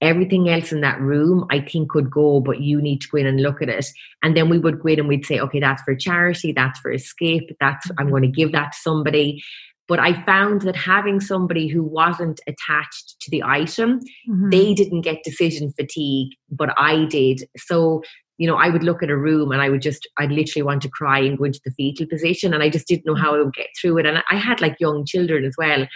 everything 0.00 0.48
else 0.48 0.72
in 0.72 0.80
that 0.80 1.00
room 1.00 1.44
I 1.50 1.60
think 1.60 1.90
could 1.90 2.10
go, 2.10 2.40
but 2.40 2.60
you 2.60 2.80
need 2.80 3.00
to 3.02 3.08
go 3.08 3.18
in 3.18 3.26
and 3.26 3.42
look 3.42 3.60
at 3.60 3.68
it. 3.68 3.86
And 4.22 4.36
then 4.36 4.48
we 4.48 4.58
would 4.58 4.80
go 4.80 4.88
in 4.88 5.00
and 5.00 5.08
we'd 5.08 5.26
say, 5.26 5.38
okay, 5.40 5.60
that's 5.60 5.82
for 5.82 5.94
charity, 5.94 6.52
that's 6.52 6.78
for 6.78 6.92
escape, 6.92 7.50
that's 7.60 7.90
I'm 7.98 8.10
going 8.10 8.22
to 8.22 8.28
give 8.28 8.52
that 8.52 8.72
to 8.72 8.78
somebody. 8.78 9.42
But 9.88 9.98
I 9.98 10.22
found 10.24 10.60
that 10.62 10.76
having 10.76 11.18
somebody 11.18 11.66
who 11.66 11.82
wasn't 11.82 12.40
attached 12.46 13.16
to 13.20 13.30
the 13.30 13.42
item, 13.42 14.00
Mhm. 14.28 14.50
they 14.50 14.74
didn't 14.74 15.00
get 15.00 15.24
decision 15.24 15.72
fatigue, 15.72 16.32
but 16.50 16.74
I 16.78 17.06
did. 17.06 17.44
So, 17.56 18.02
you 18.36 18.46
know, 18.46 18.56
I 18.56 18.68
would 18.68 18.84
look 18.84 19.02
at 19.02 19.10
a 19.10 19.16
room 19.16 19.50
and 19.50 19.62
I 19.62 19.70
would 19.70 19.80
just, 19.80 20.06
I'd 20.18 20.30
literally 20.30 20.62
want 20.62 20.82
to 20.82 20.90
cry 20.90 21.18
and 21.20 21.38
go 21.38 21.44
into 21.44 21.60
the 21.64 21.72
fetal 21.72 22.06
position. 22.06 22.52
And 22.52 22.62
I 22.62 22.68
just 22.68 22.86
didn't 22.86 23.06
know 23.06 23.14
mm-hmm. 23.14 23.22
how 23.22 23.34
I 23.34 23.38
would 23.38 23.54
get 23.54 23.68
through 23.80 23.98
it. 23.98 24.06
And 24.06 24.22
I 24.30 24.36
had 24.36 24.60
like 24.60 24.76
young 24.78 25.06
children 25.06 25.44
as 25.44 25.54
well. 25.56 25.86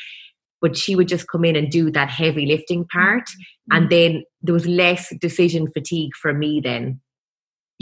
But 0.62 0.76
she 0.76 0.96
would 0.96 1.09
just 1.09 1.28
come 1.28 1.44
in 1.44 1.57
and 1.57 1.70
do 1.70 1.90
that 1.90 2.09
heavy 2.09 2.46
lifting 2.46 2.87
part. 2.87 3.24
Mm-hmm. 3.24 3.76
And 3.76 3.90
mm-hmm. 3.90 4.14
then 4.14 4.24
there 4.40 4.55
was 4.55 4.66
less 4.66 5.12
decision 5.20 5.68
fatigue 5.70 6.12
for 6.20 6.33
me 6.33 6.61
then. 6.64 7.00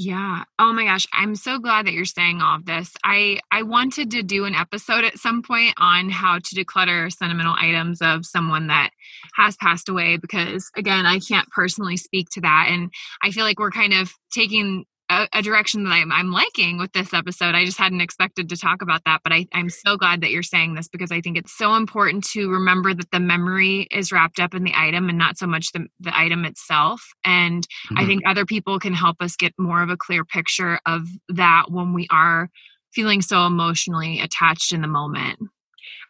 Yeah. 0.02 0.44
Oh 0.58 0.72
my 0.72 0.84
gosh, 0.84 1.06
I'm 1.12 1.36
so 1.36 1.58
glad 1.58 1.86
that 1.86 1.92
you're 1.92 2.06
saying 2.06 2.40
all 2.40 2.56
of 2.56 2.64
this. 2.64 2.94
I 3.04 3.38
I 3.52 3.64
wanted 3.64 4.10
to 4.12 4.22
do 4.22 4.46
an 4.46 4.54
episode 4.54 5.04
at 5.04 5.18
some 5.18 5.42
point 5.42 5.74
on 5.76 6.08
how 6.08 6.38
to 6.38 6.54
declutter 6.54 7.12
sentimental 7.12 7.54
items 7.60 8.00
of 8.00 8.24
someone 8.24 8.68
that 8.68 8.92
has 9.34 9.58
passed 9.58 9.90
away 9.90 10.16
because 10.16 10.70
again, 10.74 11.04
I 11.04 11.18
can't 11.18 11.46
personally 11.50 11.98
speak 11.98 12.30
to 12.30 12.40
that 12.40 12.68
and 12.70 12.90
I 13.22 13.30
feel 13.30 13.44
like 13.44 13.58
we're 13.58 13.70
kind 13.70 13.92
of 13.92 14.14
taking 14.32 14.86
a, 15.10 15.28
a 15.34 15.42
direction 15.42 15.84
that 15.84 15.90
I'm, 15.90 16.12
I'm 16.12 16.30
liking 16.30 16.78
with 16.78 16.92
this 16.92 17.12
episode. 17.12 17.54
I 17.54 17.64
just 17.64 17.78
hadn't 17.78 18.00
expected 18.00 18.48
to 18.48 18.56
talk 18.56 18.80
about 18.80 19.02
that, 19.04 19.20
but 19.24 19.32
I, 19.32 19.46
I'm 19.52 19.68
so 19.68 19.96
glad 19.96 20.20
that 20.20 20.30
you're 20.30 20.42
saying 20.42 20.74
this 20.74 20.88
because 20.88 21.10
I 21.10 21.20
think 21.20 21.36
it's 21.36 21.56
so 21.56 21.74
important 21.74 22.24
to 22.28 22.48
remember 22.48 22.94
that 22.94 23.10
the 23.10 23.20
memory 23.20 23.88
is 23.90 24.12
wrapped 24.12 24.38
up 24.38 24.54
in 24.54 24.64
the 24.64 24.72
item 24.74 25.08
and 25.08 25.18
not 25.18 25.36
so 25.36 25.46
much 25.46 25.72
the, 25.72 25.86
the 25.98 26.16
item 26.16 26.44
itself. 26.44 27.02
And 27.24 27.66
I 27.96 28.04
Mhm. 28.04 28.06
think 28.06 28.22
other 28.24 28.46
people 28.46 28.78
can 28.78 28.94
help 28.94 29.16
us 29.20 29.36
get 29.36 29.52
more 29.58 29.82
of 29.82 29.90
a 29.90 29.96
clear 29.96 30.24
picture 30.24 30.78
of 30.86 31.08
that 31.28 31.64
when 31.70 31.92
we 31.92 32.06
are 32.10 32.48
feeling 32.92 33.20
so 33.20 33.46
emotionally 33.46 34.20
attached 34.20 34.72
in 34.72 34.80
the 34.80 34.88
moment. 34.88 35.38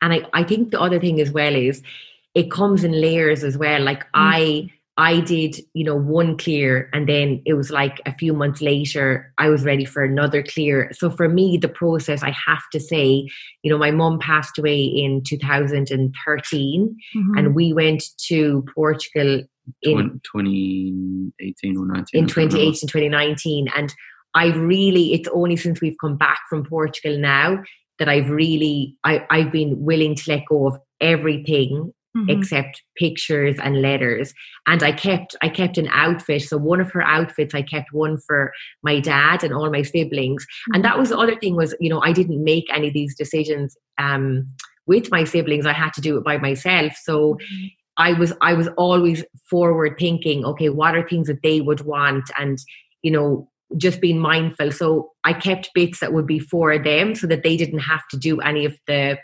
And 0.02 0.12
I, 0.12 0.26
I 0.32 0.44
think 0.44 0.70
the 0.70 0.80
other 0.80 1.00
thing 1.00 1.20
as 1.20 1.30
well 1.30 1.54
is 1.54 1.82
it 2.34 2.50
comes 2.50 2.84
in 2.84 2.92
layers 2.92 3.44
as 3.44 3.56
well. 3.58 3.82
Like 3.82 4.04
I 4.14 4.70
I 5.00 5.20
did, 5.20 5.56
you 5.72 5.82
know, 5.82 5.96
one 5.96 6.36
clear 6.36 6.90
and 6.92 7.08
then 7.08 7.40
it 7.46 7.54
was 7.54 7.70
like 7.70 8.02
a 8.04 8.14
few 8.14 8.34
months 8.34 8.60
later 8.60 9.32
I 9.38 9.48
was 9.48 9.64
ready 9.64 9.86
for 9.86 10.04
another 10.04 10.42
clear. 10.42 10.90
So 10.92 11.08
for 11.08 11.26
me, 11.26 11.56
the 11.56 11.70
process 11.70 12.22
I 12.22 12.32
have 12.32 12.62
to 12.72 12.78
say, 12.78 13.26
you 13.62 13.70
know, 13.70 13.78
my 13.78 13.92
mum 13.92 14.18
passed 14.18 14.58
away 14.58 14.82
in 14.82 15.22
2013 15.26 16.96
mm-hmm. 17.16 17.38
and 17.38 17.54
we 17.54 17.72
went 17.72 18.04
to 18.26 18.62
Portugal 18.74 19.42
in 19.80 19.94
Twen- 19.96 20.20
2018 20.34 21.78
or 21.78 21.86
19. 21.86 22.06
in 22.12 22.24
I 22.24 22.26
can't 22.26 22.50
2018 22.50 22.88
2019 22.88 23.68
and 23.76 23.94
i've 24.34 24.56
really 24.56 25.12
it's 25.12 25.28
only 25.32 25.56
since 25.56 25.80
we've 25.80 25.96
come 26.00 26.16
back 26.16 26.40
from 26.48 26.64
portugal 26.64 27.16
now 27.18 27.62
that 27.98 28.08
i've 28.08 28.30
really 28.30 28.96
I, 29.04 29.24
i've 29.30 29.52
been 29.52 29.84
willing 29.84 30.16
to 30.16 30.30
let 30.32 30.46
go 30.48 30.66
of 30.66 30.78
everything 31.00 31.92
Mhm. 32.16 32.28
except 32.28 32.82
pictures 32.98 33.56
and 33.62 33.80
letters. 33.82 34.34
And 34.66 34.82
i 34.82 34.90
kept 34.92 35.36
i 35.42 35.48
kept 35.48 35.78
an 35.78 35.88
outfit. 35.92 36.42
So 36.42 36.56
one 36.58 36.80
of 36.80 36.90
her 36.92 37.02
outfits 37.02 37.54
i 37.54 37.62
kept 37.62 37.92
one 37.92 38.18
for 38.26 38.52
my 38.82 38.98
dad 39.00 39.44
and 39.44 39.54
all 39.54 39.70
my 39.70 39.82
siblings. 39.82 40.44
And 40.74 40.84
that 40.84 40.98
was 40.98 41.10
the 41.10 41.18
other 41.18 41.36
thing 41.38 41.54
was 41.56 41.74
you 41.80 41.88
know 41.90 42.00
i 42.02 42.12
didn't 42.12 42.42
make 42.42 42.66
any 42.74 42.88
of 42.88 42.94
these 42.94 43.14
decisions 43.16 43.76
um 43.98 44.46
with 44.86 45.10
my 45.12 45.22
siblings. 45.24 45.66
I 45.66 45.72
had 45.72 45.92
to 45.94 46.00
do 46.00 46.16
it 46.18 46.24
by 46.24 46.38
myself. 46.38 46.94
So 47.04 47.38
I 47.96 48.12
was 48.14 48.32
I 48.40 48.54
was 48.54 48.68
always 48.76 49.24
forward 49.48 49.96
thinking, 49.98 50.44
okay, 50.44 50.68
what 50.68 50.96
are 50.96 51.06
things 51.08 51.28
that 51.28 51.42
they 51.42 51.60
would 51.60 51.82
want? 51.82 52.24
And 52.38 52.58
you 53.02 53.10
know, 53.12 53.48
just 53.76 54.00
being 54.00 54.18
mindful. 54.18 54.72
So 54.72 55.10
I 55.24 55.32
kept 55.32 55.70
bits 55.74 56.00
that 56.00 56.12
would 56.12 56.26
be 56.26 56.40
for 56.40 56.76
them 56.78 57.14
so 57.14 57.26
that 57.28 57.42
they 57.44 57.56
didn't 57.56 57.80
have 57.80 58.02
to 58.10 58.16
do 58.18 58.40
any 58.40 58.64
of 58.64 58.74
the 58.88 59.16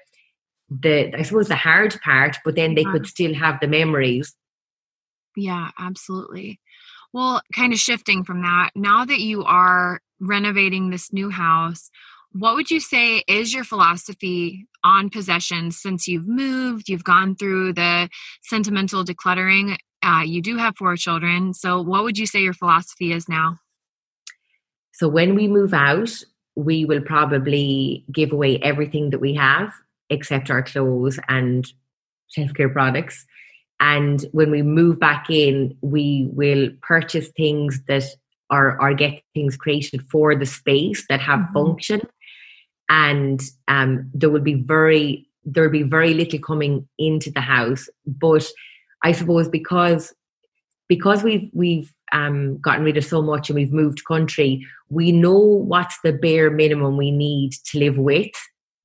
the 0.68 1.14
I 1.16 1.22
suppose 1.22 1.48
the 1.48 1.56
hard 1.56 1.98
part, 2.02 2.38
but 2.44 2.56
then 2.56 2.74
they 2.74 2.82
Yeah. 2.82 2.92
could 2.92 3.06
still 3.06 3.34
have 3.34 3.60
the 3.60 3.68
memories. 3.68 4.34
Yeah, 5.36 5.70
absolutely. 5.78 6.60
Well, 7.12 7.42
kind 7.54 7.72
of 7.72 7.78
shifting 7.78 8.24
from 8.24 8.42
that, 8.42 8.70
now 8.74 9.04
that 9.04 9.20
you 9.20 9.44
are 9.44 10.00
renovating 10.18 10.90
this 10.90 11.12
new 11.12 11.30
house, 11.30 11.90
what 12.32 12.54
would 12.54 12.70
you 12.70 12.80
say 12.80 13.22
is 13.28 13.54
your 13.54 13.64
philosophy 13.64 14.66
on 14.84 15.08
possessions 15.10 15.80
since 15.80 16.06
you've 16.08 16.26
moved, 16.26 16.88
you've 16.88 17.04
gone 17.04 17.34
through 17.34 17.72
the 17.74 18.08
sentimental 18.42 19.04
decluttering? 19.04 19.78
Uh, 20.02 20.22
you 20.24 20.42
do 20.42 20.56
have 20.56 20.76
four 20.76 20.96
children. 20.96 21.54
So, 21.54 21.80
what 21.80 22.02
would 22.04 22.18
you 22.18 22.26
say 22.26 22.40
your 22.40 22.52
philosophy 22.52 23.12
is 23.12 23.28
now? 23.28 23.58
So 24.92 25.08
when 25.08 25.34
we 25.34 25.46
move 25.46 25.74
out, 25.74 26.10
we 26.54 26.86
will 26.86 27.02
probably 27.02 28.04
give 28.10 28.32
away 28.32 28.58
everything 28.60 29.10
that 29.10 29.20
we 29.20 29.34
have 29.34 29.72
except 30.10 30.50
our 30.50 30.62
clothes 30.62 31.18
and 31.28 31.66
self-care 32.28 32.68
products. 32.68 33.24
And 33.80 34.24
when 34.32 34.50
we 34.50 34.62
move 34.62 34.98
back 34.98 35.28
in, 35.28 35.76
we 35.82 36.28
will 36.32 36.70
purchase 36.82 37.28
things 37.36 37.80
that 37.88 38.04
are, 38.50 38.80
are 38.80 38.94
get 38.94 39.22
things 39.34 39.56
created 39.56 40.02
for 40.10 40.34
the 40.34 40.46
space 40.46 41.04
that 41.08 41.20
have 41.20 41.40
Mhm. 41.40 41.52
function. 41.52 42.00
And 42.88 43.42
um, 43.68 44.10
there 44.14 44.30
will 44.30 44.40
be 44.40 44.54
very 44.54 45.28
there 45.48 45.62
will 45.62 45.70
be 45.70 45.82
very 45.84 46.12
little 46.12 46.40
coming 46.40 46.88
into 46.98 47.30
the 47.30 47.40
house. 47.40 47.88
But 48.04 48.44
I 49.04 49.12
suppose 49.12 49.48
because 49.48 50.12
because 50.88 51.22
we've 51.22 51.50
we've 51.52 51.92
um, 52.12 52.58
gotten 52.58 52.84
rid 52.84 52.96
of 52.96 53.04
so 53.04 53.20
much 53.22 53.48
and 53.48 53.56
we've 53.56 53.72
moved 53.72 54.04
country, 54.04 54.64
we 54.88 55.12
know 55.12 55.38
what's 55.38 55.98
the 56.02 56.12
bare 56.12 56.50
minimum 56.50 56.96
we 56.96 57.10
need 57.10 57.52
to 57.66 57.78
live 57.78 57.98
with, 57.98 58.30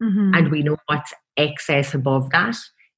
and 0.02 0.50
we 0.52 0.64
know 0.64 0.78
what's 0.88 1.14
excess 1.38 1.94
above 1.94 2.30
that. 2.32 2.56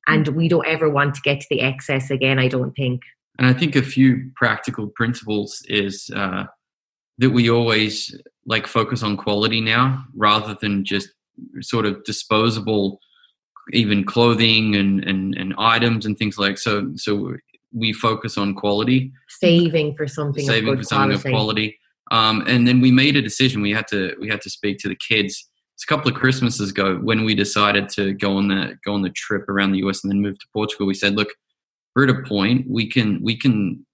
And 0.07 0.27
we 0.29 0.47
don't 0.47 0.65
ever 0.65 0.89
want 0.89 1.15
to 1.15 1.21
get 1.21 1.41
to 1.41 1.47
the 1.49 1.61
excess 1.61 2.09
again. 2.09 2.39
I 2.39 2.47
don't 2.47 2.73
think. 2.73 3.01
And 3.37 3.47
I 3.47 3.53
think 3.53 3.75
a 3.75 3.81
few 3.81 4.31
practical 4.35 4.87
principles 4.87 5.61
is 5.67 6.09
uh, 6.15 6.45
that 7.17 7.29
we 7.31 7.49
always 7.49 8.15
like 8.45 8.67
focus 8.67 9.01
on 9.03 9.17
quality 9.17 9.61
now 9.61 10.03
rather 10.15 10.55
than 10.59 10.83
just 10.85 11.09
sort 11.61 11.85
of 11.85 12.03
disposable, 12.03 12.99
even 13.71 14.03
clothing 14.03 14.75
and, 14.75 15.03
and, 15.03 15.35
and 15.35 15.55
items 15.57 16.05
and 16.05 16.17
things 16.17 16.37
like 16.37 16.57
so. 16.57 16.91
So 16.95 17.35
we 17.73 17.91
focus 17.93 18.37
on 18.37 18.53
quality, 18.53 19.11
Saving 19.29 19.95
for 19.95 20.07
something 20.07 20.45
saving 20.45 20.69
of 20.69 20.73
for 20.73 20.77
good 20.77 20.87
something 20.87 21.19
quality. 21.19 21.29
of 21.29 21.33
quality. 21.33 21.79
Um, 22.11 22.43
and 22.45 22.67
then 22.67 22.81
we 22.81 22.91
made 22.91 23.15
a 23.15 23.21
decision. 23.21 23.61
We 23.61 23.71
had 23.71 23.87
to 23.87 24.15
we 24.19 24.29
had 24.29 24.41
to 24.41 24.49
speak 24.49 24.77
to 24.79 24.89
the 24.89 24.95
kids. 24.95 25.49
It's 25.83 25.91
a 25.91 25.95
couple 25.95 26.09
of 26.09 26.17
Christmases 26.17 26.69
ago 26.69 26.95
when 26.95 27.25
we 27.25 27.35
decided 27.35 27.89
to 27.89 28.13
go 28.13 28.37
on 28.37 28.47
the 28.47 28.77
go 28.85 28.93
on 28.93 29.01
the 29.01 29.09
trip 29.09 29.49
around 29.49 29.73
the 29.73 29.79
US 29.79 30.01
and 30.01 30.09
then 30.09 30.21
move 30.21 30.39
to 30.39 30.45
Portugal. 30.53 30.87
We 30.87 30.93
said, 30.93 31.17
look, 31.17 31.27
we're 31.93 32.05
at 32.05 32.09
a 32.09 32.23
point 32.23 32.65
we 32.69 32.89
can 32.89 33.21
we 33.21 33.35
can 33.35 33.85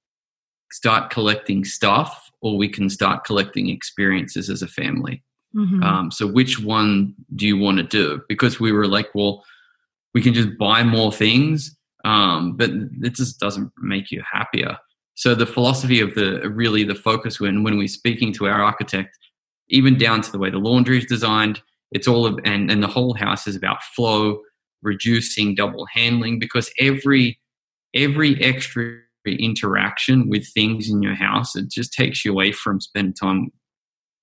start 0.71 1.09
collecting 1.09 1.65
stuff 1.65 2.29
or 2.41 2.57
we 2.57 2.69
can 2.69 2.91
start 2.91 3.23
collecting 3.23 3.69
experiences 3.69 4.51
as 4.51 4.61
a 4.61 4.67
family. 4.67 5.23
Mhm. 5.55 5.83
Um, 5.83 6.11
so 6.11 6.27
which 6.27 6.59
one 6.59 7.15
do 7.35 7.47
you 7.47 7.57
want 7.57 7.77
to 7.77 7.83
do? 7.83 8.21
Because 8.29 8.59
we 8.59 8.71
were 8.71 8.85
like, 8.85 9.09
well, 9.15 9.43
we 10.13 10.21
can 10.21 10.35
just 10.35 10.59
buy 10.59 10.83
more 10.83 11.11
things, 11.11 11.75
um, 12.05 12.55
but 12.55 12.69
it 13.01 13.15
just 13.15 13.39
doesn't 13.39 13.71
make 13.81 14.11
you 14.11 14.21
happier. 14.31 14.77
So 15.15 15.33
the 15.33 15.47
philosophy 15.47 16.01
of 16.01 16.13
the 16.13 16.51
really 16.51 16.83
the 16.83 16.93
focus 16.93 17.39
when 17.39 17.63
when 17.63 17.79
we're 17.79 17.87
speaking 17.87 18.31
to 18.33 18.45
our 18.45 18.61
architect, 18.61 19.17
even 19.69 19.97
down 19.97 20.21
to 20.21 20.31
the 20.31 20.37
way 20.37 20.51
the 20.51 20.59
laundry 20.59 20.99
is 20.99 21.05
designed, 21.05 21.63
it's 21.91 22.07
all 22.07 22.25
of 22.25 22.39
and 22.43 22.71
and 22.71 22.81
the 22.83 22.87
whole 22.87 23.13
house 23.13 23.47
is 23.47 23.55
about 23.55 23.83
flow, 23.95 24.41
reducing 24.81 25.55
double 25.55 25.85
handling 25.93 26.39
because 26.39 26.71
every 26.79 27.39
every 27.93 28.41
extra 28.43 28.99
interaction 29.27 30.27
with 30.29 30.47
things 30.53 30.89
in 30.89 31.03
your 31.03 31.13
house 31.13 31.55
it 31.55 31.69
just 31.69 31.93
takes 31.93 32.25
you 32.25 32.31
away 32.31 32.51
from 32.51 32.79
spending 32.81 33.13
time 33.13 33.51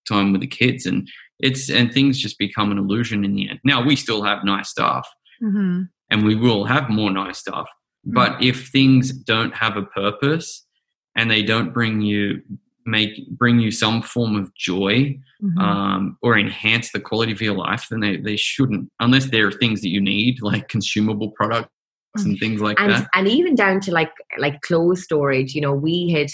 time 0.08 0.32
with 0.32 0.40
the 0.40 0.46
kids 0.46 0.84
and 0.86 1.06
it's 1.38 1.70
and 1.70 1.92
things 1.92 2.18
just 2.18 2.38
become 2.38 2.72
an 2.72 2.78
illusion 2.78 3.24
in 3.24 3.34
the 3.34 3.48
end 3.48 3.60
now 3.64 3.84
we 3.84 3.94
still 3.94 4.22
have 4.24 4.42
nice 4.42 4.68
stuff 4.68 5.08
Mhm. 5.42 5.88
and 6.10 6.24
we 6.24 6.34
will 6.34 6.64
have 6.64 6.88
more 6.90 7.10
nice 7.12 7.38
stuff 7.38 7.68
but 8.04 8.42
if 8.42 8.68
things 8.68 9.12
don't 9.12 9.54
have 9.54 9.76
a 9.76 9.82
purpose 9.82 10.66
and 11.14 11.30
they 11.30 11.42
don't 11.42 11.72
bring 11.72 12.00
you 12.00 12.40
make 12.86 13.28
bring 13.30 13.58
you 13.60 13.70
some 13.70 14.02
form 14.02 14.36
of 14.36 14.54
joy 14.54 15.18
Mhm. 15.42 15.58
um, 15.60 16.18
or 16.22 16.38
enhance 16.38 16.92
the 16.92 17.00
quality 17.00 17.32
of 17.32 17.42
your 17.42 17.54
life 17.54 17.86
then 17.90 18.00
they, 18.00 18.16
they 18.16 18.36
shouldn't 18.36 18.90
unless 19.00 19.30
there 19.30 19.46
are 19.46 19.52
things 19.52 19.80
that 19.82 19.88
you 19.90 20.00
need 20.00 20.40
like 20.40 20.68
consumable 20.68 21.30
products 21.32 21.70
and 22.14 22.38
things 22.38 22.62
like 22.62 22.80
and 22.80 22.92
that. 22.92 23.08
and 23.14 23.28
even 23.28 23.54
down 23.54 23.80
to 23.80 23.92
like 23.92 24.12
like 24.38 24.60
clothes 24.62 25.02
storage 25.02 25.54
you 25.54 25.60
know 25.60 25.72
we 25.72 26.10
had 26.10 26.28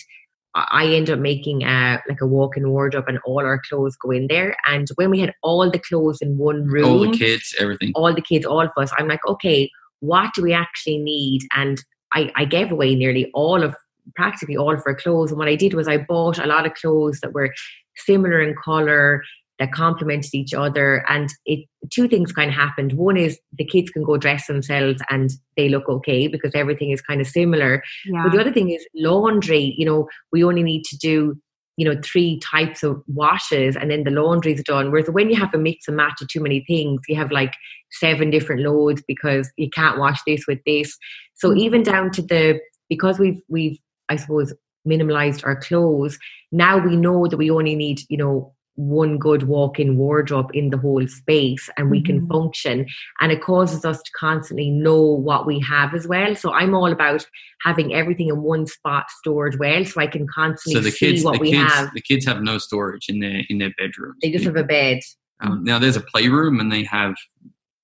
I 0.55 0.85
ended 0.85 1.15
up 1.15 1.19
making 1.19 1.63
a 1.63 2.03
like 2.07 2.21
a 2.21 2.27
walk-in 2.27 2.69
wardrobe 2.69 3.07
and 3.09 3.19
all 3.25 3.41
our 3.41 3.59
clothes 3.67 3.97
go 3.97 4.11
in 4.11 4.27
there. 4.27 4.55
And 4.67 4.87
when 4.97 5.09
we 5.09 5.19
had 5.19 5.33
all 5.43 5.71
the 5.71 5.79
clothes 5.79 6.21
in 6.21 6.37
one 6.37 6.67
room 6.67 6.85
all 6.85 7.01
the 7.01 7.17
kids 7.17 7.55
everything. 7.59 7.93
all 7.95 8.15
the 8.15 8.21
kids 8.21 8.45
all 8.45 8.61
of 8.61 8.71
us 8.77 8.93
I'm 8.99 9.09
like 9.09 9.27
okay 9.27 9.71
what 10.03 10.35
do 10.35 10.43
we 10.43 10.53
actually 10.53 10.99
need? 10.99 11.43
And 11.55 11.83
I, 12.13 12.31
I 12.35 12.45
gave 12.45 12.71
away 12.73 12.95
nearly 12.95 13.31
all 13.33 13.63
of 13.63 13.75
practically 14.15 14.57
all 14.57 14.75
of 14.75 14.83
our 14.87 14.95
clothes. 14.95 15.31
And 15.31 15.39
what 15.39 15.49
I 15.49 15.57
did 15.57 15.75
was 15.75 15.89
I 15.89 15.99
bought 15.99 16.39
a 16.39 16.47
lot 16.47 16.67
of 16.67 16.75
clothes 16.75 17.21
that 17.21 17.33
were 17.33 17.53
similar 17.97 18.41
in 18.41 18.55
color, 18.63 19.23
that 19.59 19.73
complemented 19.73 20.35
each 20.35 20.55
other. 20.55 21.05
And 21.09 21.29
it 21.47 21.67
two 21.91 22.09
things 22.09 22.33
kind 22.33 22.51
of 22.51 22.57
happened. 22.57 22.95
One 22.95 23.17
is 23.17 23.39
the 23.57 23.65
kids 23.65 23.91
can 23.91 24.03
go 24.03 24.17
dress 24.17 24.47
themselves 24.47 25.01
and 25.09 25.31
they 25.57 25.69
look 25.69 25.89
okay 25.89 26.27
because 26.27 26.53
everything 26.55 26.91
is 26.91 27.01
kind 27.01 27.21
of 27.21 27.27
similar. 27.27 27.83
Yeah. 28.07 28.25
But 28.25 28.33
the 28.33 28.41
other 28.41 28.53
thing 28.53 28.71
is 28.71 28.85
laundry. 28.95 29.75
You 29.77 29.87
know, 29.87 30.09
we 30.33 30.43
only 30.43 30.63
need 30.63 30.85
to 30.87 30.97
do 30.97 31.37
you 31.77 31.87
know 31.87 31.99
three 32.05 32.39
types 32.41 32.83
of 32.83 33.03
washes 33.07 33.77
and 33.77 33.91
then 33.91 34.05
the 34.05 34.11
laundry's 34.11 34.63
done 34.63 34.91
whereas 34.91 35.09
when 35.09 35.31
you 35.31 35.37
have 35.37 35.55
a 35.55 35.59
mix 35.59 35.89
and 35.89 35.97
match 35.97 36.21
of 36.21 36.29
too 36.29 36.41
many 36.41 36.63
things 36.67 37.01
you 37.09 37.17
have 37.17 37.33
like 37.33 37.55
seven 37.91 38.29
different 38.29 38.61
loads 38.61 39.03
because 39.09 39.51
you 39.57 39.71
can't 39.71 39.99
wash 39.99 40.21
this 40.27 40.45
with 40.47 40.59
this 40.67 40.99
so 41.35 41.49
mm-hmm. 41.49 41.61
even 41.61 41.83
down 41.83 42.11
to 42.11 42.21
the 42.21 42.61
because 42.91 43.19
we've 43.19 43.41
we've 43.49 43.79
i 44.09 44.17
suppose 44.17 44.53
minimalized 44.87 45.45
our 45.45 45.57
clothes. 45.57 46.19
Now 46.51 46.79
we 46.79 46.97
know 46.97 47.27
that 47.27 47.37
we 47.37 47.51
only 47.51 47.75
need 47.75 48.01
you 48.09 48.17
know 48.17 48.55
one 48.77 49.19
good 49.19 49.43
walk-in 49.43 49.99
wardrobe 49.99 50.51
in 50.55 50.71
the 50.71 50.79
whole 50.79 51.07
space 51.07 51.69
and 51.77 51.91
we 51.91 51.99
mm-hmm. 51.99 52.19
can 52.21 52.29
function. 52.29 52.87
And 53.21 53.31
it 53.31 53.43
causes 53.43 53.85
us 53.85 53.99
to 53.99 54.11
constantly 54.19 54.71
know 54.71 55.03
what 55.03 55.47
we 55.47 55.61
have 55.61 55.95
as 55.95 56.09
well. 56.09 56.35
So 56.35 56.53
i'm 56.53 56.75
all 56.75 56.91
about 56.91 57.27
having 57.63 57.95
everything 57.95 58.29
in 58.29 58.43
one 58.43 58.67
spot 58.67 59.05
stored 59.11 59.59
well 59.59 59.85
so 59.85 60.01
i 60.01 60.07
can 60.07 60.27
constantly 60.27 60.81
so 60.81 60.85
the 60.85 60.91
see 60.91 61.13
kids, 61.13 61.25
what 61.25 61.39
we 61.39 61.51
kids, 61.53 61.73
have. 61.73 61.95
the 61.95 62.01
kids 62.01 62.25
have 62.27 62.43
no 62.43 62.59
storage 62.59 63.09
in 63.09 63.21
their 63.21 63.43
in 63.49 63.59
their 63.59 63.73
bedrooms. 63.79 64.17
They 64.23 64.31
just 64.31 64.45
have 64.45 64.57
a 64.57 64.65
bed. 64.65 65.01
Um, 65.41 65.65
now 65.65 65.79
there's 65.79 65.97
a 65.97 66.01
playroom 66.01 66.61
and 66.61 66.71
they 66.73 66.85
have 66.85 67.15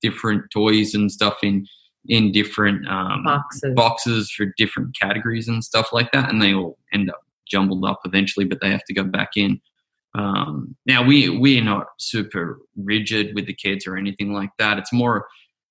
different 0.01 0.51
toys 0.53 0.95
and 0.95 1.11
stuff 1.11 1.39
in 1.43 1.67
in 2.07 2.33
different 2.33 2.87
um, 2.89 3.25
boxes. 3.25 3.75
boxes 3.75 4.31
for 4.31 4.53
different 4.57 4.97
categories 4.99 5.49
and 5.49 5.63
stuff 5.63 5.93
like 5.93 6.11
that 6.13 6.31
and 6.31 6.41
they 6.41 6.55
all 6.55 6.79
end 6.93 7.11
up 7.11 7.21
jumbled 7.47 7.85
up 7.85 8.01
eventually 8.05 8.45
but 8.45 8.61
they 8.61 8.71
have 8.71 8.85
to 8.85 8.95
go 8.95 9.03
back 9.03 9.31
in 9.37 9.61
um, 10.15 10.77
now 10.87 11.03
we 11.03 11.29
we're 11.29 11.63
not 11.63 11.87
super 11.99 12.59
rigid 12.77 13.35
with 13.35 13.47
the 13.47 13.55
kids 13.55 13.87
or 13.87 13.97
anything 13.97 14.33
like 14.33 14.51
that. 14.59 14.79
It's 14.79 14.93
more 14.93 15.27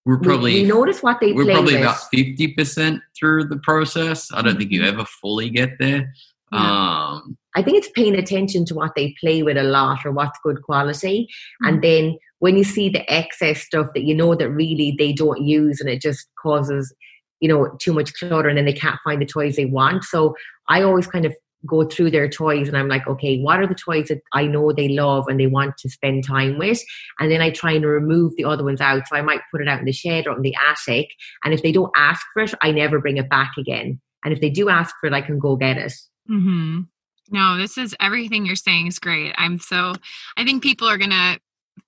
we're 0.06 0.20
probably 0.20 0.54
we, 0.54 0.62
we 0.62 0.68
notice 0.68 1.04
what 1.04 1.20
they 1.20 1.34
we're 1.34 1.46
probably 1.46 1.74
with. 1.74 1.82
about 1.82 2.00
fifty 2.12 2.54
percent 2.54 3.02
through 3.18 3.46
the 3.46 3.58
process. 3.58 4.32
I 4.32 4.42
don't 4.42 4.58
think 4.58 4.72
you 4.72 4.84
ever 4.84 5.06
fully 5.06 5.50
get 5.50 5.72
there. 5.80 6.14
Yeah. 6.52 7.12
Um, 7.14 7.38
I 7.56 7.62
think 7.62 7.78
it's 7.78 7.90
paying 7.90 8.16
attention 8.16 8.66
to 8.66 8.76
what 8.76 8.94
they 8.96 9.16
play 9.20 9.44
with 9.44 9.58
a 9.58 9.64
lot 9.64 10.06
or 10.06 10.12
what's 10.12 10.40
good 10.44 10.62
quality, 10.64 11.28
mm-hmm. 11.64 11.68
and 11.68 11.84
then 11.84 12.18
when 12.40 12.56
you 12.56 12.64
see 12.64 12.90
the 12.90 13.12
excess 13.12 13.62
stuff 13.62 13.88
that 13.96 14.04
you 14.04 14.14
know 14.14 14.36
that 14.36 14.50
really 14.50 14.96
they 14.98 15.12
don't 15.12 15.42
use 15.42 15.82
and 15.82 15.90
it 15.90 16.02
just 16.02 16.28
causes 16.42 16.94
you 17.40 17.50
know 17.50 17.76
too 17.80 17.94
much 17.94 18.14
clutter 18.14 18.48
and 18.48 18.58
then 18.58 18.66
they 18.66 18.74
can't 18.74 19.00
find 19.04 19.22
the 19.22 19.26
toys 19.26 19.56
they 19.56 19.66
want. 19.66 20.04
So 20.04 20.36
I 20.68 20.84
always 20.84 21.08
kind 21.08 21.26
of 21.26 21.34
go 21.66 21.84
through 21.84 22.12
their 22.12 22.30
toys 22.30 22.68
and 22.68 22.78
I'm 22.78 22.88
like, 22.88 23.08
okay, 23.08 23.40
what 23.40 23.60
are 23.60 23.68
the 23.68 23.76
toys 23.76 24.08
that 24.08 24.22
I 24.34 24.46
know 24.46 24.72
they 24.72 24.90
love 24.90 25.26
and 25.28 25.40
they 25.40 25.48
want 25.48 25.78
to 25.80 25.90
spend 25.90 26.24
time 26.26 26.58
with? 26.58 26.80
And 27.20 27.32
then 27.32 27.42
I 27.42 27.50
try 27.50 27.74
and 27.74 27.86
remove 27.86 28.36
the 28.36 28.46
other 28.46 28.64
ones 28.64 28.82
out. 28.82 29.08
So 29.08 29.16
I 29.16 29.22
might 29.22 29.42
put 29.52 29.62
it 29.62 29.68
out 29.68 29.80
in 29.80 29.86
the 29.86 29.92
shed 29.92 30.28
or 30.28 30.36
in 30.36 30.44
the 30.44 30.56
attic. 30.70 31.10
And 31.44 31.54
if 31.54 31.64
they 31.64 31.72
don't 31.72 31.92
ask 31.96 32.26
for 32.34 32.44
it, 32.44 32.54
I 32.62 32.72
never 32.72 33.00
bring 33.00 33.18
it 33.18 33.30
back 33.30 33.54
again. 33.58 34.00
And 34.24 34.34
if 34.34 34.42
they 34.42 34.50
do 34.50 34.70
ask 34.70 34.96
for 35.00 35.08
it, 35.08 35.14
I 35.14 35.22
can 35.22 35.40
go 35.40 35.56
get 35.56 35.78
it. 35.78 35.94
Mm-hmm. 36.30 36.82
No, 37.30 37.58
this 37.58 37.78
is 37.78 37.96
everything 38.00 38.46
you're 38.46 38.56
saying 38.56 38.88
is 38.88 39.00
great. 39.00 39.34
I'm 39.38 39.60
so, 39.60 39.94
I 40.38 40.46
think 40.46 40.64
people 40.64 40.88
are 40.88 40.98
going 40.98 41.12
to 41.12 41.40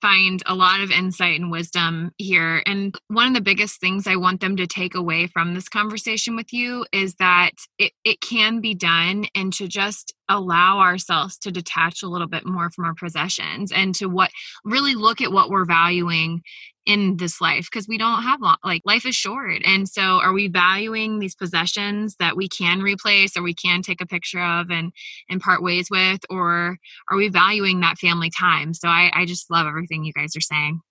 find 0.02 0.42
a 0.46 0.54
lot 0.54 0.82
of 0.82 0.92
insight 0.92 1.40
and 1.40 1.52
wisdom 1.52 2.12
here. 2.18 2.62
And 2.66 2.96
one 3.08 3.28
of 3.28 3.34
the 3.34 3.42
biggest 3.42 3.80
things 3.80 4.08
I 4.08 4.16
want 4.16 4.40
them 4.40 4.56
to 4.58 4.68
take 4.68 4.96
away 4.96 5.28
from 5.28 5.54
this 5.54 5.68
conversation 5.68 6.36
with 6.36 6.54
you 6.54 6.86
is 6.92 7.16
that 7.16 7.52
it, 7.78 7.94
it 8.04 8.22
can 8.22 8.62
be 8.62 8.76
done 8.76 9.26
and 9.36 9.52
to 9.54 9.68
just 9.68 10.14
allow 10.28 10.80
ourselves 10.80 11.38
to 11.40 11.52
detach 11.52 12.04
a 12.04 12.08
little 12.08 12.28
bit 12.28 12.46
more 12.46 12.70
from 12.70 12.86
our 12.86 12.94
possessions 12.94 13.72
and 13.72 13.96
to 13.96 14.08
what 14.08 14.32
really 14.64 14.96
look 14.96 15.22
at 15.22 15.32
what 15.32 15.50
we're 15.50 15.66
valuing 15.66 16.44
in 16.90 17.18
this 17.18 17.40
life 17.40 17.70
because 17.72 17.88
we 17.88 18.00
don't 18.00 18.24
have 18.24 18.42
long 18.42 18.58
like 18.64 18.82
life 18.84 19.06
is 19.06 19.16
short. 19.16 19.62
And 19.64 19.88
so 19.88 20.02
are 20.02 20.34
we 20.34 20.48
valuing 20.48 21.20
these 21.20 21.36
possessions 21.36 22.16
that 22.16 22.36
we 22.36 22.50
can 22.50 22.82
replace 22.82 23.38
or 23.38 23.44
we 23.44 23.54
can 23.54 23.84
take 23.84 24.02
a 24.02 24.08
picture 24.08 24.42
of 24.42 24.72
and 24.72 24.92
and 25.30 25.40
part 25.40 25.62
ways 25.62 25.92
with 25.92 26.22
or 26.32 26.78
are 27.12 27.18
we 27.18 27.30
valuing 27.30 27.80
that 27.82 28.00
family 28.00 28.32
time? 28.32 28.74
So 28.74 28.88
i 28.88 29.12
i 29.14 29.26
just 29.26 29.52
love 29.52 29.68
everything 29.68 30.04
you 30.04 30.14
guys 30.14 30.36
are 30.36 30.42
saying. 30.42 30.82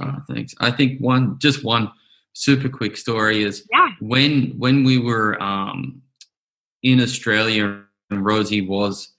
Oh, 0.00 0.14
thanks. 0.30 0.54
I 0.60 0.70
think 0.70 1.00
one 1.00 1.40
just 1.40 1.64
one 1.64 1.90
super 2.32 2.68
quick 2.68 2.96
story 2.96 3.42
is 3.42 3.66
yeah. 3.72 3.88
when 4.00 4.54
when 4.58 4.84
we 4.84 4.98
were 4.98 5.42
um 5.42 6.00
in 6.82 7.00
australia 7.00 7.82
and 8.10 8.24
rosie 8.24 8.60
was 8.60 9.16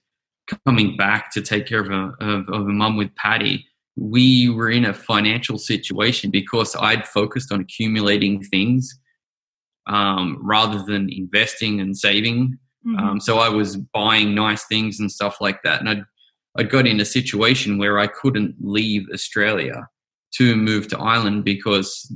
coming 0.64 0.96
back 0.96 1.30
to 1.32 1.42
take 1.42 1.66
care 1.66 1.80
of 1.80 1.90
a, 1.90 2.24
of, 2.24 2.48
of 2.48 2.60
a 2.68 2.72
mum 2.72 2.96
with 2.96 3.14
Paddy 3.16 3.66
we 3.98 4.48
were 4.48 4.70
in 4.70 4.84
a 4.84 4.94
financial 4.94 5.58
situation 5.58 6.30
because 6.30 6.76
I'd 6.76 7.06
focused 7.06 7.50
on 7.50 7.60
accumulating 7.60 8.42
things 8.42 8.98
um, 9.88 10.38
rather 10.40 10.82
than 10.82 11.08
investing 11.10 11.80
and 11.80 11.96
saving. 11.96 12.58
Mm-hmm. 12.86 12.98
Um, 12.98 13.20
so 13.20 13.38
I 13.38 13.48
was 13.48 13.76
buying 13.76 14.34
nice 14.34 14.64
things 14.66 15.00
and 15.00 15.10
stuff 15.10 15.40
like 15.40 15.62
that. 15.64 15.80
And 15.80 15.88
I'd, 15.88 16.02
I'd 16.56 16.70
got 16.70 16.86
in 16.86 17.00
a 17.00 17.04
situation 17.04 17.78
where 17.78 17.98
I 17.98 18.06
couldn't 18.06 18.54
leave 18.60 19.06
Australia 19.12 19.88
to 20.34 20.54
move 20.54 20.88
to 20.88 20.98
Ireland 20.98 21.44
because 21.44 22.12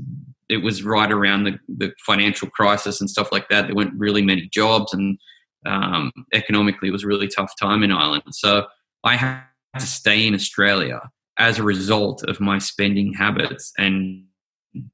it 0.49 0.59
was 0.59 0.85
right 0.85 1.11
around 1.11 1.45
the, 1.45 1.59
the 1.69 1.93
financial 2.07 2.49
crisis 2.51 3.01
and 3.01 3.11
stuff 3.11 3.33
like 3.33 3.49
that. 3.49 3.67
There 3.67 3.75
weren't 3.75 3.99
really 3.99 4.23
many 4.23 4.49
jobs 4.53 4.93
and 4.93 5.19
um, 5.67 6.13
economically 6.33 6.89
it 6.89 6.93
was 6.93 7.05
a 7.05 7.09
really 7.09 7.29
tough 7.29 7.53
time 7.59 7.83
in 7.83 7.91
Ireland. 7.91 8.25
So 8.31 8.67
I 9.03 9.17
had 9.17 9.43
to 9.79 9.87
stay 9.87 10.27
in 10.27 10.35
Australia 10.35 11.01
as 11.43 11.59
a 11.59 11.65
result 11.65 12.23
of 12.29 12.41
my 12.41 12.57
spending 12.59 13.13
habits 13.13 13.73
and 13.77 14.25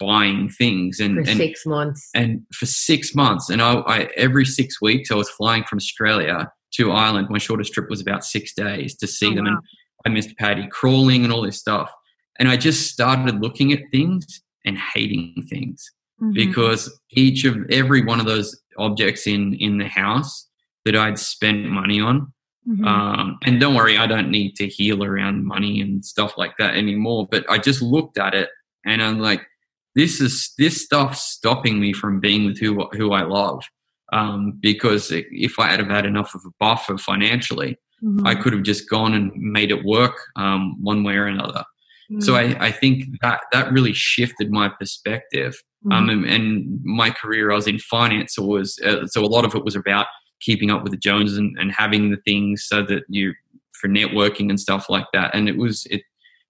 buying 0.00 0.48
things 0.48 0.98
and 0.98 1.14
for 1.14 1.30
and, 1.30 1.38
six 1.38 1.66
months. 1.66 2.10
and 2.14 2.40
for 2.54 2.64
six 2.64 3.14
months. 3.14 3.50
And 3.50 3.60
I, 3.60 3.74
I, 3.80 3.98
every 4.16 4.46
six 4.46 4.80
weeks 4.80 5.10
i 5.10 5.14
was 5.14 5.28
flying 5.28 5.64
from 5.64 5.76
australia 5.76 6.50
to 6.76 6.90
ireland. 6.90 7.28
My 7.30 7.38
shortest 7.38 7.74
trip 7.74 7.90
was 7.90 8.00
about 8.00 8.24
six 8.24 8.54
days 8.54 8.96
to 8.96 9.06
see 9.06 9.28
oh, 9.28 9.34
them. 9.34 9.44
Wow. 9.44 9.50
and 9.50 9.60
i 10.06 10.08
missed 10.08 10.36
paddy 10.38 10.66
crawling 10.68 11.22
and 11.22 11.32
all 11.32 11.42
this 11.42 11.58
stuff. 11.58 11.92
And 12.38 12.48
i 12.48 12.56
just 12.56 12.90
started 12.90 13.42
looking 13.42 13.72
at 13.74 13.80
things 13.92 14.42
and 14.64 14.78
hating 14.78 15.46
things 15.50 15.92
mm-hmm. 16.20 16.32
because 16.32 16.98
each 17.10 17.44
of 17.44 17.56
every 17.70 18.02
one 18.04 18.20
of 18.20 18.26
those 18.26 18.58
objects 18.78 19.26
in 19.26 19.54
in 19.54 19.76
the 19.76 19.88
house 19.88 20.48
that 20.86 20.96
i'd 20.96 21.18
spent 21.18 21.66
money 21.66 22.00
on 22.00 22.32
Mm-hmm. 22.68 22.84
Um, 22.84 23.38
and 23.44 23.60
don't 23.60 23.74
worry, 23.74 23.96
I 23.96 24.06
don't 24.06 24.30
need 24.30 24.54
to 24.56 24.66
heal 24.66 25.02
around 25.02 25.46
money 25.46 25.80
and 25.80 26.04
stuff 26.04 26.36
like 26.36 26.56
that 26.58 26.76
anymore. 26.76 27.26
But 27.30 27.44
I 27.48 27.58
just 27.58 27.80
looked 27.80 28.18
at 28.18 28.34
it 28.34 28.50
and 28.84 29.02
I'm 29.02 29.20
like, 29.20 29.46
this 29.94 30.20
is 30.20 30.52
this 30.58 30.84
stuff 30.84 31.16
stopping 31.16 31.80
me 31.80 31.92
from 31.92 32.20
being 32.20 32.44
with 32.44 32.58
who 32.58 32.88
who 32.92 33.12
I 33.12 33.22
love. 33.22 33.64
Um, 34.12 34.58
because 34.60 35.10
if 35.12 35.58
I 35.58 35.68
had 35.68 35.80
have 35.80 35.90
had 35.90 36.06
enough 36.06 36.34
of 36.34 36.42
a 36.46 36.50
buffer 36.60 36.96
financially, 36.98 37.76
mm-hmm. 38.02 38.26
I 38.26 38.34
could 38.34 38.52
have 38.52 38.62
just 38.62 38.88
gone 38.88 39.14
and 39.14 39.32
made 39.34 39.70
it 39.70 39.84
work 39.84 40.16
um, 40.36 40.82
one 40.82 41.04
way 41.04 41.14
or 41.14 41.26
another. 41.26 41.64
Mm-hmm. 42.10 42.20
So 42.20 42.36
I, 42.36 42.56
I 42.58 42.70
think 42.70 43.04
that 43.20 43.40
that 43.52 43.70
really 43.70 43.92
shifted 43.92 44.50
my 44.50 44.68
perspective. 44.68 45.62
Um, 45.90 46.08
mm-hmm. 46.08 46.24
and, 46.24 46.26
and, 46.26 46.80
my 46.84 47.10
career, 47.10 47.52
I 47.52 47.54
was 47.54 47.68
in 47.68 47.78
finance, 47.78 48.34
so 48.34 48.42
was 48.42 48.78
uh, 48.84 49.06
so 49.06 49.24
a 49.24 49.26
lot 49.26 49.44
of 49.44 49.54
it 49.54 49.64
was 49.64 49.76
about 49.76 50.06
keeping 50.40 50.70
up 50.70 50.82
with 50.82 50.92
the 50.92 50.98
Joneses 50.98 51.38
and, 51.38 51.56
and 51.58 51.72
having 51.72 52.10
the 52.10 52.18
things 52.24 52.64
so 52.64 52.82
that 52.82 53.04
you 53.08 53.34
for 53.72 53.88
networking 53.88 54.48
and 54.50 54.58
stuff 54.58 54.90
like 54.90 55.06
that. 55.12 55.34
And 55.34 55.48
it 55.48 55.56
was 55.56 55.86
it 55.90 56.02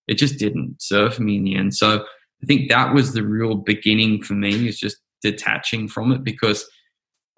it 0.06 0.14
just 0.14 0.38
didn't 0.38 0.80
serve 0.80 1.20
me 1.20 1.36
in 1.36 1.44
the 1.44 1.56
end. 1.56 1.74
So 1.74 2.04
I 2.42 2.46
think 2.46 2.70
that 2.70 2.94
was 2.94 3.12
the 3.12 3.22
real 3.22 3.54
beginning 3.54 4.22
for 4.22 4.34
me 4.34 4.68
is 4.68 4.78
just 4.78 4.98
detaching 5.22 5.88
from 5.88 6.12
it 6.12 6.24
because 6.24 6.68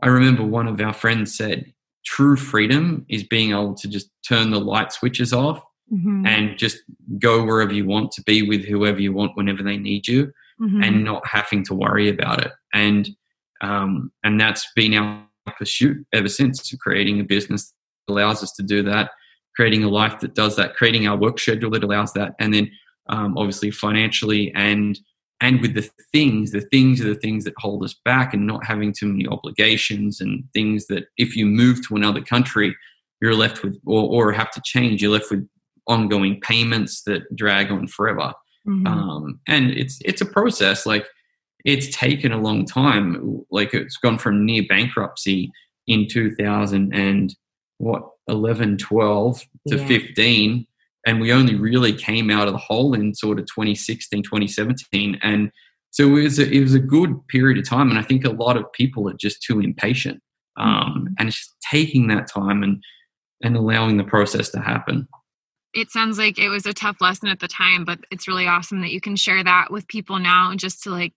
I 0.02 0.08
remember 0.08 0.44
one 0.44 0.68
of 0.68 0.80
our 0.80 0.92
friends 0.92 1.36
said 1.36 1.72
true 2.04 2.36
freedom 2.36 3.04
is 3.08 3.24
being 3.24 3.50
able 3.50 3.74
to 3.74 3.88
just 3.88 4.10
turn 4.26 4.50
the 4.50 4.60
light 4.60 4.92
switches 4.92 5.32
off 5.32 5.62
mm-hmm. 5.92 6.24
and 6.26 6.58
just 6.58 6.78
go 7.18 7.44
wherever 7.44 7.72
you 7.72 7.86
want 7.86 8.12
to 8.12 8.22
be 8.22 8.42
with 8.42 8.64
whoever 8.64 9.00
you 9.00 9.12
want 9.12 9.36
whenever 9.36 9.62
they 9.62 9.76
need 9.76 10.06
you 10.06 10.32
mm-hmm. 10.60 10.82
and 10.82 11.04
not 11.04 11.26
having 11.26 11.64
to 11.64 11.74
worry 11.74 12.08
about 12.08 12.44
it. 12.44 12.52
And 12.72 13.08
um, 13.62 14.10
and 14.24 14.40
that's 14.40 14.66
been 14.74 14.94
our 14.94 15.22
pursuit 15.58 16.06
ever 16.12 16.28
since 16.28 16.74
creating 16.76 17.20
a 17.20 17.24
business 17.24 17.72
that 18.06 18.12
allows 18.12 18.42
us 18.42 18.52
to 18.52 18.62
do 18.62 18.82
that, 18.82 19.10
creating 19.56 19.84
a 19.84 19.88
life 19.88 20.20
that 20.20 20.34
does 20.34 20.56
that, 20.56 20.74
creating 20.74 21.06
our 21.06 21.16
work 21.16 21.38
schedule 21.38 21.70
that 21.70 21.84
allows 21.84 22.12
that, 22.12 22.34
and 22.38 22.54
then 22.54 22.70
um, 23.08 23.36
obviously 23.36 23.70
financially 23.70 24.52
and 24.54 24.98
and 25.42 25.62
with 25.62 25.74
the 25.74 25.88
things, 26.12 26.50
the 26.50 26.60
things 26.60 27.00
are 27.00 27.08
the 27.08 27.14
things 27.14 27.44
that 27.44 27.54
hold 27.56 27.82
us 27.82 27.94
back, 28.04 28.34
and 28.34 28.46
not 28.46 28.64
having 28.66 28.92
too 28.92 29.06
many 29.06 29.26
obligations 29.26 30.20
and 30.20 30.44
things 30.52 30.86
that 30.88 31.04
if 31.16 31.34
you 31.34 31.46
move 31.46 31.86
to 31.88 31.96
another 31.96 32.20
country, 32.20 32.76
you're 33.22 33.34
left 33.34 33.62
with 33.62 33.80
or, 33.86 34.28
or 34.28 34.32
have 34.32 34.50
to 34.50 34.60
change. 34.64 35.00
You're 35.00 35.12
left 35.12 35.30
with 35.30 35.48
ongoing 35.86 36.40
payments 36.40 37.02
that 37.02 37.34
drag 37.34 37.70
on 37.70 37.86
forever. 37.86 38.34
Mm-hmm. 38.66 38.86
Um, 38.86 39.40
and 39.48 39.70
it's 39.70 39.98
it's 40.04 40.20
a 40.20 40.26
process. 40.26 40.84
Like 40.84 41.06
it's 41.64 41.94
taken 41.96 42.32
a 42.32 42.40
long 42.40 42.64
time. 42.66 43.42
Like 43.50 43.74
it's 43.74 43.96
gone 43.96 44.18
from 44.18 44.44
near 44.44 44.64
bankruptcy 44.68 45.50
in 45.86 46.06
2000 46.08 46.94
and 46.94 47.34
what 47.78 48.02
11, 48.28 48.78
12 48.78 49.40
to 49.68 49.76
Yeah. 49.76 49.86
15, 49.86 50.66
and 51.06 51.20
we 51.20 51.32
only 51.32 51.54
really 51.56 51.92
came 51.92 52.30
out 52.30 52.46
of 52.46 52.52
the 52.52 52.58
hole 52.58 52.94
in 52.94 53.14
sort 53.14 53.38
of 53.38 53.46
2016, 53.46 54.22
2017, 54.22 55.18
and 55.22 55.50
so 55.90 56.04
it 56.16 56.22
was 56.22 56.38
a, 56.38 56.48
it 56.48 56.60
was 56.60 56.74
a 56.74 56.78
good 56.78 57.26
period 57.28 57.58
of 57.58 57.68
time, 57.68 57.90
and 57.90 57.98
I 57.98 58.02
think 58.02 58.24
a 58.24 58.30
lot 58.30 58.56
of 58.56 58.70
people 58.72 59.08
are 59.08 59.16
just 59.18 59.42
too 59.42 59.60
impatient, 59.60 60.22
um, 60.56 61.08
and 61.18 61.28
it's 61.28 61.38
just 61.38 61.56
taking 61.70 62.08
that 62.08 62.28
time 62.28 62.62
and 62.62 62.82
and 63.42 63.56
allowing 63.56 63.96
the 63.96 64.04
process 64.04 64.50
to 64.50 64.60
happen. 64.60 65.08
it 65.72 65.90
sounds 65.90 66.18
like 66.18 66.38
it 66.38 66.48
was 66.50 66.66
a 66.66 66.74
tough 66.74 67.00
lesson 67.00 67.28
at 67.28 67.40
the 67.40 67.48
time, 67.48 67.84
but 67.84 67.98
it's 68.10 68.28
really 68.28 68.46
awesome 68.46 68.80
that 68.82 68.90
you 68.92 69.00
can 69.00 69.16
share 69.16 69.42
that 69.42 69.70
with 69.70 69.88
people 69.88 70.18
now 70.18 70.54
just 70.54 70.82
to 70.82 70.90
like 70.90 71.14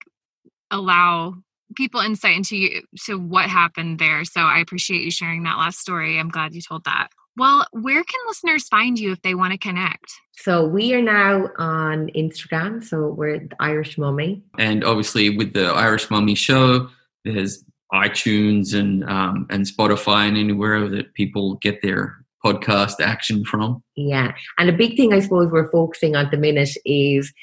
allow 0.74 1.36
people 1.76 2.02
insight 2.02 2.36
into 2.36 2.58
you 2.58 2.82
to 3.06 3.18
what 3.18 3.50
happened 3.50 4.00
there. 4.00 4.26
So 4.26 4.42
I 4.42 4.60
appreciate 4.60 5.02
you 5.02 5.12
sharing 5.12 5.44
that 5.44 5.58
last 5.58 5.80
story. 5.80 6.20
I'm 6.20 6.30
glad 6.30 6.54
you 6.54 6.62
told 6.62 6.84
that. 6.86 7.08
Well, 7.36 7.66
where 7.72 8.04
can 8.04 8.20
listeners 8.28 8.68
find 8.68 9.00
you 9.00 9.12
if 9.12 9.22
they 9.24 9.34
want 9.34 9.54
to 9.54 9.58
connect? 9.58 10.14
So 10.34 10.66
we 10.66 10.94
are 10.94 11.02
now 11.02 11.50
on 11.58 12.10
Instagram. 12.16 12.84
So 12.84 13.08
we're 13.08 13.40
the 13.40 13.56
Irish 13.60 13.98
Mummy. 13.98 14.44
and 14.60 14.84
obviously 14.84 15.36
with 15.36 15.54
the 15.54 15.66
Irish 15.66 16.12
Mummy 16.12 16.36
show, 16.36 16.90
there's 17.26 17.64
iTunes 17.92 18.74
and 18.74 19.04
um, 19.06 19.48
and 19.50 19.66
Spotify 19.66 20.28
and 20.28 20.38
anywhere 20.38 20.90
that 20.90 21.14
people 21.14 21.56
get 21.56 21.82
their 21.82 22.24
podcast 22.44 23.00
action 23.00 23.46
from. 23.46 23.82
Yeah. 23.96 24.34
And 24.58 24.70
a 24.70 24.74
big 24.74 24.98
thing 24.98 25.14
I 25.14 25.20
suppose 25.20 25.52
we're 25.52 25.72
focusing 25.72 26.16
on 26.16 26.26
at 26.26 26.32
the 26.32 26.38
minute 26.38 26.76
is 26.86 27.34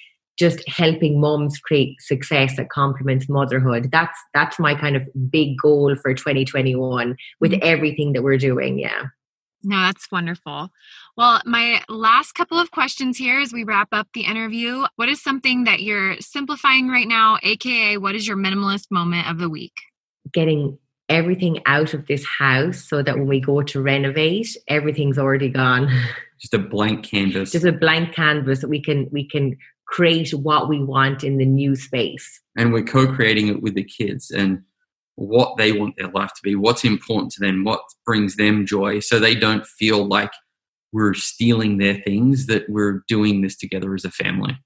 just 0.41 0.67
helping 0.67 1.21
moms 1.21 1.59
create 1.59 2.01
success 2.01 2.57
that 2.57 2.71
complements 2.71 3.29
motherhood. 3.29 3.91
That's 3.93 4.19
that's 4.33 4.59
my 4.59 4.75
kind 4.75 4.97
of 4.97 5.03
big 5.31 5.59
goal 5.63 5.95
for 5.97 6.15
2021 6.15 7.15
with 7.41 7.53
mm-hmm. 7.53 7.61
everything 7.63 8.15
that 8.15 8.23
we're 8.23 8.39
doing. 8.39 8.79
Yeah. 8.79 9.05
No, 9.63 9.77
that's 9.83 10.11
wonderful. 10.11 10.71
Well, 11.19 11.43
my 11.45 11.85
last 11.91 12.33
couple 12.33 12.59
of 12.59 12.71
questions 12.71 13.19
here 13.19 13.39
as 13.41 13.53
we 13.53 13.63
wrap 13.63 13.89
up 13.93 14.09
the 14.15 14.23
interview. 14.23 14.87
What 14.97 15.11
is 15.11 15.23
something 15.23 15.65
that 15.65 15.81
you're 15.81 16.17
simplifying 16.21 16.89
right 16.89 17.07
now, 17.07 17.39
aka 17.43 17.99
what 17.99 18.15
is 18.15 18.27
your 18.27 18.39
minimalist 18.39 18.87
moment 18.91 19.29
of 19.31 19.39
the 19.39 19.51
week? 19.51 19.75
Getting 20.33 20.79
everything 21.11 21.61
out 21.67 21.93
of 21.93 22.07
this 22.07 22.25
house 22.25 22.89
so 22.89 23.03
that 23.03 23.19
when 23.19 23.27
we 23.27 23.41
go 23.41 23.61
to 23.61 23.83
renovate, 23.83 24.57
everything's 24.69 25.19
already 25.19 25.51
gone. 25.51 25.91
Just 26.41 26.55
a 26.55 26.59
blank 26.59 27.05
canvas. 27.05 27.53
just 27.53 27.67
a 27.67 27.73
blank 27.73 28.15
canvas 28.15 28.63
that 28.63 28.69
we 28.69 28.81
can 28.81 29.11
we 29.13 29.29
can 29.29 29.59
create 29.91 30.31
what 30.33 30.69
we 30.69 30.83
want 30.83 31.25
in 31.25 31.37
the 31.37 31.45
new 31.45 31.75
space. 31.77 32.41
and 32.57 32.73
we're 32.73 32.85
co-creating 32.85 33.49
it 33.49 33.63
with 33.63 33.75
the 33.75 33.85
kids 33.85 34.31
and 34.31 34.63
what 35.17 35.57
they 35.57 35.73
want 35.73 35.95
their 35.97 36.09
life 36.09 36.31
to 36.35 36.41
be, 36.43 36.55
what's 36.55 36.85
important 36.85 37.31
to 37.33 37.41
them, 37.41 37.65
what 37.65 37.81
brings 38.07 38.37
them 38.37 38.65
joy, 38.67 38.99
so 39.01 39.19
they 39.19 39.35
don't 39.35 39.67
feel 39.67 40.07
like 40.07 40.33
we're 40.93 41.15
stealing 41.15 41.79
their 41.79 41.95
things, 42.03 42.47
that 42.47 42.69
we're 42.69 43.03
doing 43.07 43.41
this 43.43 43.57
together 43.57 43.95
as 43.95 44.05
a 44.05 44.11
family. 44.11 44.57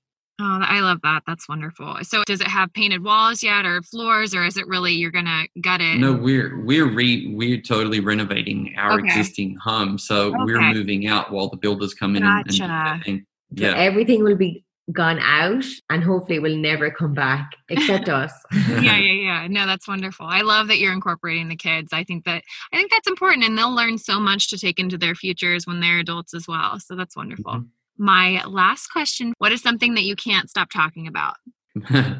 Oh, 0.40 0.58
I 0.62 0.80
love 0.80 0.98
that. 1.02 1.22
That's 1.26 1.48
wonderful. 1.48 1.98
So, 2.02 2.22
does 2.26 2.40
it 2.40 2.48
have 2.48 2.72
painted 2.72 3.04
walls 3.04 3.42
yet, 3.42 3.64
or 3.64 3.82
floors, 3.82 4.34
or 4.34 4.44
is 4.44 4.56
it 4.56 4.66
really 4.66 4.92
you're 4.92 5.12
gonna 5.12 5.44
gut 5.60 5.80
it? 5.80 5.98
No, 5.98 6.12
we're 6.12 6.60
we're 6.64 6.90
re 6.90 7.32
we're 7.34 7.60
totally 7.60 8.00
renovating 8.00 8.74
our 8.76 8.98
Okay. 8.98 9.06
existing 9.06 9.56
home, 9.62 9.96
so 9.96 10.34
we're 10.44 10.60
moving 10.60 11.06
out 11.06 11.30
while 11.30 11.48
the 11.48 11.56
builders 11.56 11.94
come 11.94 12.16
in 12.16 12.24
and, 12.24 12.38
and 12.46 12.48
do 12.48 12.58
their 12.58 12.68
Gotcha. 12.96 13.14
So 13.56 13.64
Yeah, 13.64 13.76
everything 13.76 14.24
will 14.24 14.36
be 14.36 14.64
gone 14.92 15.18
out 15.20 15.64
and 15.88 16.04
hopefully 16.04 16.36
it 16.36 16.42
will 16.42 16.56
never 16.56 16.90
come 16.90 17.14
back 17.14 17.52
except 17.70 18.08
us. 18.08 18.32
yeah, 18.68 18.96
yeah, 18.98 18.98
yeah. 19.12 19.46
No, 19.48 19.66
that's 19.66 19.88
wonderful. 19.88 20.26
I 20.26 20.42
love 20.42 20.68
that 20.68 20.78
you're 20.78 20.92
incorporating 20.92 21.48
the 21.48 21.56
kids. 21.56 21.92
I 21.92 22.04
think 22.04 22.24
that 22.24 22.42
I 22.72 22.76
think 22.76 22.90
that's 22.90 23.08
important, 23.08 23.44
and 23.44 23.56
they'll 23.56 23.74
learn 23.74 23.98
so 23.98 24.20
much 24.20 24.48
to 24.50 24.58
take 24.58 24.78
into 24.78 24.98
their 24.98 25.14
futures 25.14 25.66
when 25.66 25.80
they're 25.80 25.98
adults 26.00 26.34
as 26.34 26.46
well. 26.46 26.78
So 26.80 26.94
that's 26.96 27.16
wonderful. 27.16 27.52
Mhm. 27.52 27.66
My 27.96 28.42
last 28.46 28.88
question: 28.88 29.32
What 29.38 29.52
is 29.52 29.62
something 29.62 29.94
that 29.94 30.04
you 30.04 30.16
can't 30.16 30.50
stop 30.50 30.68
talking 30.70 31.06
about? 31.06 31.36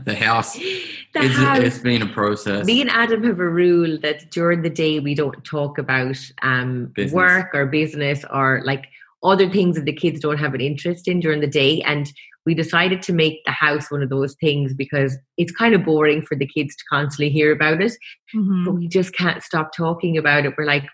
the 0.04 0.16
house. 0.18 0.54
The 0.54 0.82
It's, 1.14 1.36
house. 1.36 1.58
it's 1.58 1.78
been 1.78 2.02
a 2.02 2.06
process. 2.08 2.64
Me 2.66 2.80
and 2.80 2.90
Adam 2.90 3.22
have 3.24 3.38
a 3.38 3.48
rule 3.48 3.98
that 4.02 4.30
during 4.32 4.62
the 4.62 4.70
day 4.70 4.98
we 5.00 5.14
don't 5.14 5.44
talk 5.44 5.78
about 5.78 6.16
um, 6.42 6.86
Business. 6.94 7.12
work 7.14 7.50
or 7.54 7.66
business 7.66 8.24
or 8.32 8.62
like 8.64 8.86
other 9.24 9.48
things 9.48 9.76
that 9.76 9.86
the 9.86 9.92
kids 9.92 10.20
don't 10.20 10.38
have 10.38 10.54
an 10.54 10.60
interest 10.60 11.08
in 11.08 11.20
during 11.20 11.40
the 11.40 11.46
day. 11.46 11.80
And 11.82 12.12
we 12.46 12.54
decided 12.54 13.00
to 13.02 13.12
make 13.12 13.42
the 13.46 13.52
house 13.52 13.90
one 13.90 14.02
of 14.02 14.10
those 14.10 14.34
things 14.34 14.74
because 14.74 15.16
it's 15.38 15.52
kind 15.52 15.74
of 15.74 15.84
boring 15.84 16.20
for 16.20 16.36
the 16.36 16.46
kids 16.46 16.76
to 16.76 16.84
constantly 16.90 17.30
hear 17.30 17.50
about 17.50 17.82
it. 17.82 17.92
Mm-hmm. 18.34 18.64
but 18.64 18.72
we 18.72 18.88
just 18.88 19.14
can't 19.14 19.42
stop 19.42 19.70
talking 19.74 20.18
about 20.18 20.44
it. 20.44 20.54
We're 20.58 20.66
like, 20.66 20.84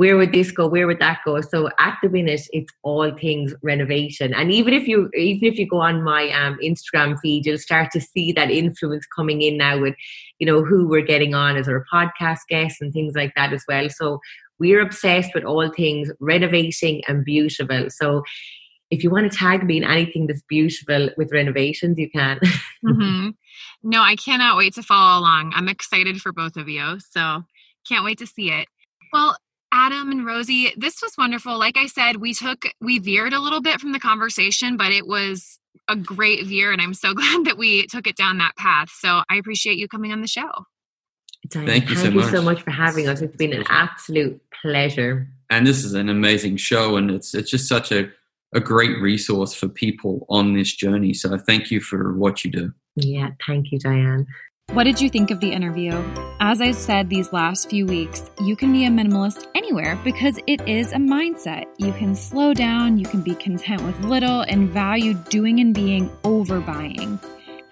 where 0.00 0.16
would 0.16 0.32
this 0.32 0.50
go? 0.50 0.66
Where 0.66 0.86
would 0.86 1.00
that 1.00 1.20
go? 1.26 1.42
So 1.42 1.68
at 1.78 1.98
the 2.02 2.08
minute, 2.08 2.40
it's 2.54 2.72
all 2.82 3.12
things 3.18 3.54
renovation. 3.62 4.32
And 4.32 4.50
even 4.50 4.72
if 4.72 4.88
you 4.88 5.10
even 5.14 5.46
if 5.46 5.58
you 5.58 5.68
go 5.68 5.82
on 5.82 6.02
my 6.02 6.30
um, 6.30 6.58
Instagram 6.64 7.18
feed, 7.20 7.44
you'll 7.44 7.58
start 7.58 7.90
to 7.92 8.00
see 8.00 8.32
that 8.32 8.50
influence 8.50 9.04
coming 9.14 9.42
in 9.42 9.58
now 9.58 9.78
with, 9.78 9.94
you 10.38 10.46
know, 10.46 10.64
who 10.64 10.88
we're 10.88 11.04
getting 11.04 11.34
on 11.34 11.58
as 11.58 11.68
our 11.68 11.84
podcast 11.92 12.38
guests 12.48 12.80
and 12.80 12.94
things 12.94 13.14
like 13.14 13.34
that 13.36 13.52
as 13.52 13.62
well. 13.68 13.90
So 13.90 14.20
we're 14.60 14.82
obsessed 14.82 15.30
with 15.34 15.44
all 15.44 15.68
things 15.70 16.10
renovating 16.20 17.02
and 17.08 17.24
beautiful. 17.24 17.88
So 17.88 18.22
if 18.90 19.02
you 19.02 19.10
want 19.10 19.30
to 19.30 19.36
tag 19.36 19.64
me 19.64 19.78
in 19.78 19.84
anything 19.84 20.26
that's 20.26 20.42
beautiful 20.42 21.10
with 21.16 21.32
renovations, 21.32 21.98
you 21.98 22.10
can. 22.10 22.38
hmm 22.86 23.30
No, 23.82 24.02
I 24.02 24.16
cannot 24.16 24.56
wait 24.56 24.74
to 24.74 24.82
follow 24.82 25.20
along. 25.20 25.52
I'm 25.54 25.68
excited 25.68 26.20
for 26.20 26.32
both 26.32 26.56
of 26.56 26.68
you. 26.68 26.98
So 27.10 27.42
can't 27.88 28.04
wait 28.04 28.18
to 28.18 28.26
see 28.26 28.50
it. 28.50 28.68
Well, 29.12 29.36
Adam 29.72 30.10
and 30.10 30.26
Rosie, 30.26 30.72
this 30.76 31.00
was 31.00 31.14
wonderful. 31.16 31.58
Like 31.58 31.76
I 31.76 31.86
said, 31.86 32.16
we 32.16 32.34
took, 32.34 32.64
we 32.80 32.98
veered 32.98 33.32
a 33.32 33.40
little 33.40 33.62
bit 33.62 33.80
from 33.80 33.92
the 33.92 34.00
conversation, 34.00 34.76
but 34.76 34.92
it 34.92 35.06
was 35.06 35.58
a 35.88 35.96
great 35.96 36.44
veer. 36.46 36.72
And 36.72 36.82
I'm 36.82 36.94
so 36.94 37.14
glad 37.14 37.44
that 37.46 37.56
we 37.56 37.86
took 37.86 38.06
it 38.06 38.16
down 38.16 38.38
that 38.38 38.56
path. 38.56 38.90
So 38.90 39.22
I 39.30 39.36
appreciate 39.36 39.78
you 39.78 39.88
coming 39.88 40.12
on 40.12 40.20
the 40.20 40.26
show. 40.26 40.50
Diane, 41.50 41.66
Thank 41.66 41.88
you 41.90 41.96
so 41.96 42.02
Thank 42.02 42.14
you 42.14 42.22
so 42.22 42.42
much. 42.42 42.56
much 42.58 42.62
for 42.64 42.70
having 42.70 43.08
us. 43.08 43.20
It's 43.22 43.36
been 43.36 43.52
an 43.52 43.64
absolute 43.68 44.40
pleasure. 44.62 45.28
and 45.50 45.66
this 45.66 45.84
is 45.84 45.94
an 45.94 46.08
amazing 46.08 46.56
show 46.56 46.96
and 46.96 47.10
it's 47.10 47.34
it's 47.34 47.50
just 47.50 47.66
such 47.68 47.90
a, 47.92 48.08
a 48.54 48.60
great 48.60 49.00
resource 49.00 49.52
for 49.54 49.68
people 49.68 50.26
on 50.28 50.52
this 50.54 50.72
journey 50.74 51.12
so 51.14 51.36
thank 51.38 51.70
you 51.70 51.80
for 51.80 52.12
what 52.16 52.44
you 52.44 52.50
do 52.50 52.72
Yeah, 52.96 53.30
thank 53.46 53.72
you, 53.72 53.78
Diane. 53.78 54.26
What 54.72 54.84
did 54.84 55.00
you 55.00 55.10
think 55.10 55.32
of 55.32 55.40
the 55.40 55.50
interview? 55.50 55.90
As 56.38 56.60
I've 56.60 56.76
said 56.76 57.08
these 57.08 57.32
last 57.32 57.68
few 57.68 57.86
weeks, 57.86 58.30
you 58.40 58.54
can 58.54 58.70
be 58.72 58.84
a 58.84 58.88
minimalist 58.88 59.46
anywhere 59.56 59.98
because 60.04 60.38
it 60.46 60.60
is 60.68 60.92
a 60.92 60.96
mindset. 60.98 61.64
You 61.78 61.92
can 61.94 62.14
slow 62.14 62.54
down, 62.54 62.96
you 62.96 63.04
can 63.06 63.20
be 63.20 63.34
content 63.34 63.82
with 63.82 63.98
little, 64.04 64.42
and 64.42 64.68
value 64.70 65.14
doing 65.28 65.58
and 65.58 65.74
being 65.74 66.08
over 66.22 66.60
buying. 66.60 67.18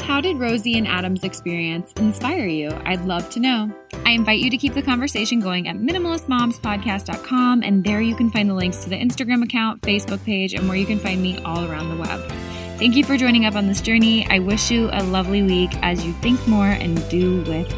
How 0.01 0.21
did 0.21 0.39
Rosie 0.39 0.79
and 0.79 0.89
Adam's 0.89 1.25
experience 1.25 1.93
inspire 1.95 2.47
you? 2.47 2.71
I'd 2.85 3.05
love 3.05 3.29
to 3.31 3.41
know. 3.41 3.71
I 4.07 4.13
invite 4.13 4.41
you 4.41 4.51
to 4.51 4.57
keep 4.57 4.75
the 4.75 4.83
conversation 4.83 5.41
going 5.41 5.69
at 5.69 5.77
minimalistmomspodcast.com, 5.77 7.63
and 7.63 7.85
there 7.85 8.01
you 8.01 8.15
can 8.15 8.31
find 8.31 8.49
the 8.49 8.55
links 8.55 8.85
to 8.85 8.89
the 8.89 8.97
Instagram 8.97 9.45
account, 9.45 9.83
Facebook 9.83 10.25
page, 10.25 10.55
and 10.55 10.69
where 10.69 10.79
you 10.79 10.87
can 10.87 10.99
find 10.99 11.23
me 11.23 11.39
all 11.43 11.71
around 11.71 11.91
the 11.91 11.97
web. 11.97 12.21
Thank 12.79 12.95
you 12.97 13.05
for 13.05 13.17
joining 13.17 13.45
up 13.45 13.55
on 13.55 13.67
this 13.67 13.81
journey. 13.81 14.27
I 14.31 14.39
wish 14.39 14.71
you 14.71 14.89
a 14.93 15.03
lovely 15.03 15.43
week 15.43 15.71
as 15.83 16.07
you 16.07 16.13
think 16.15 16.47
more 16.47 16.69
and 16.69 17.07
do 17.09 17.43
with 17.43 17.69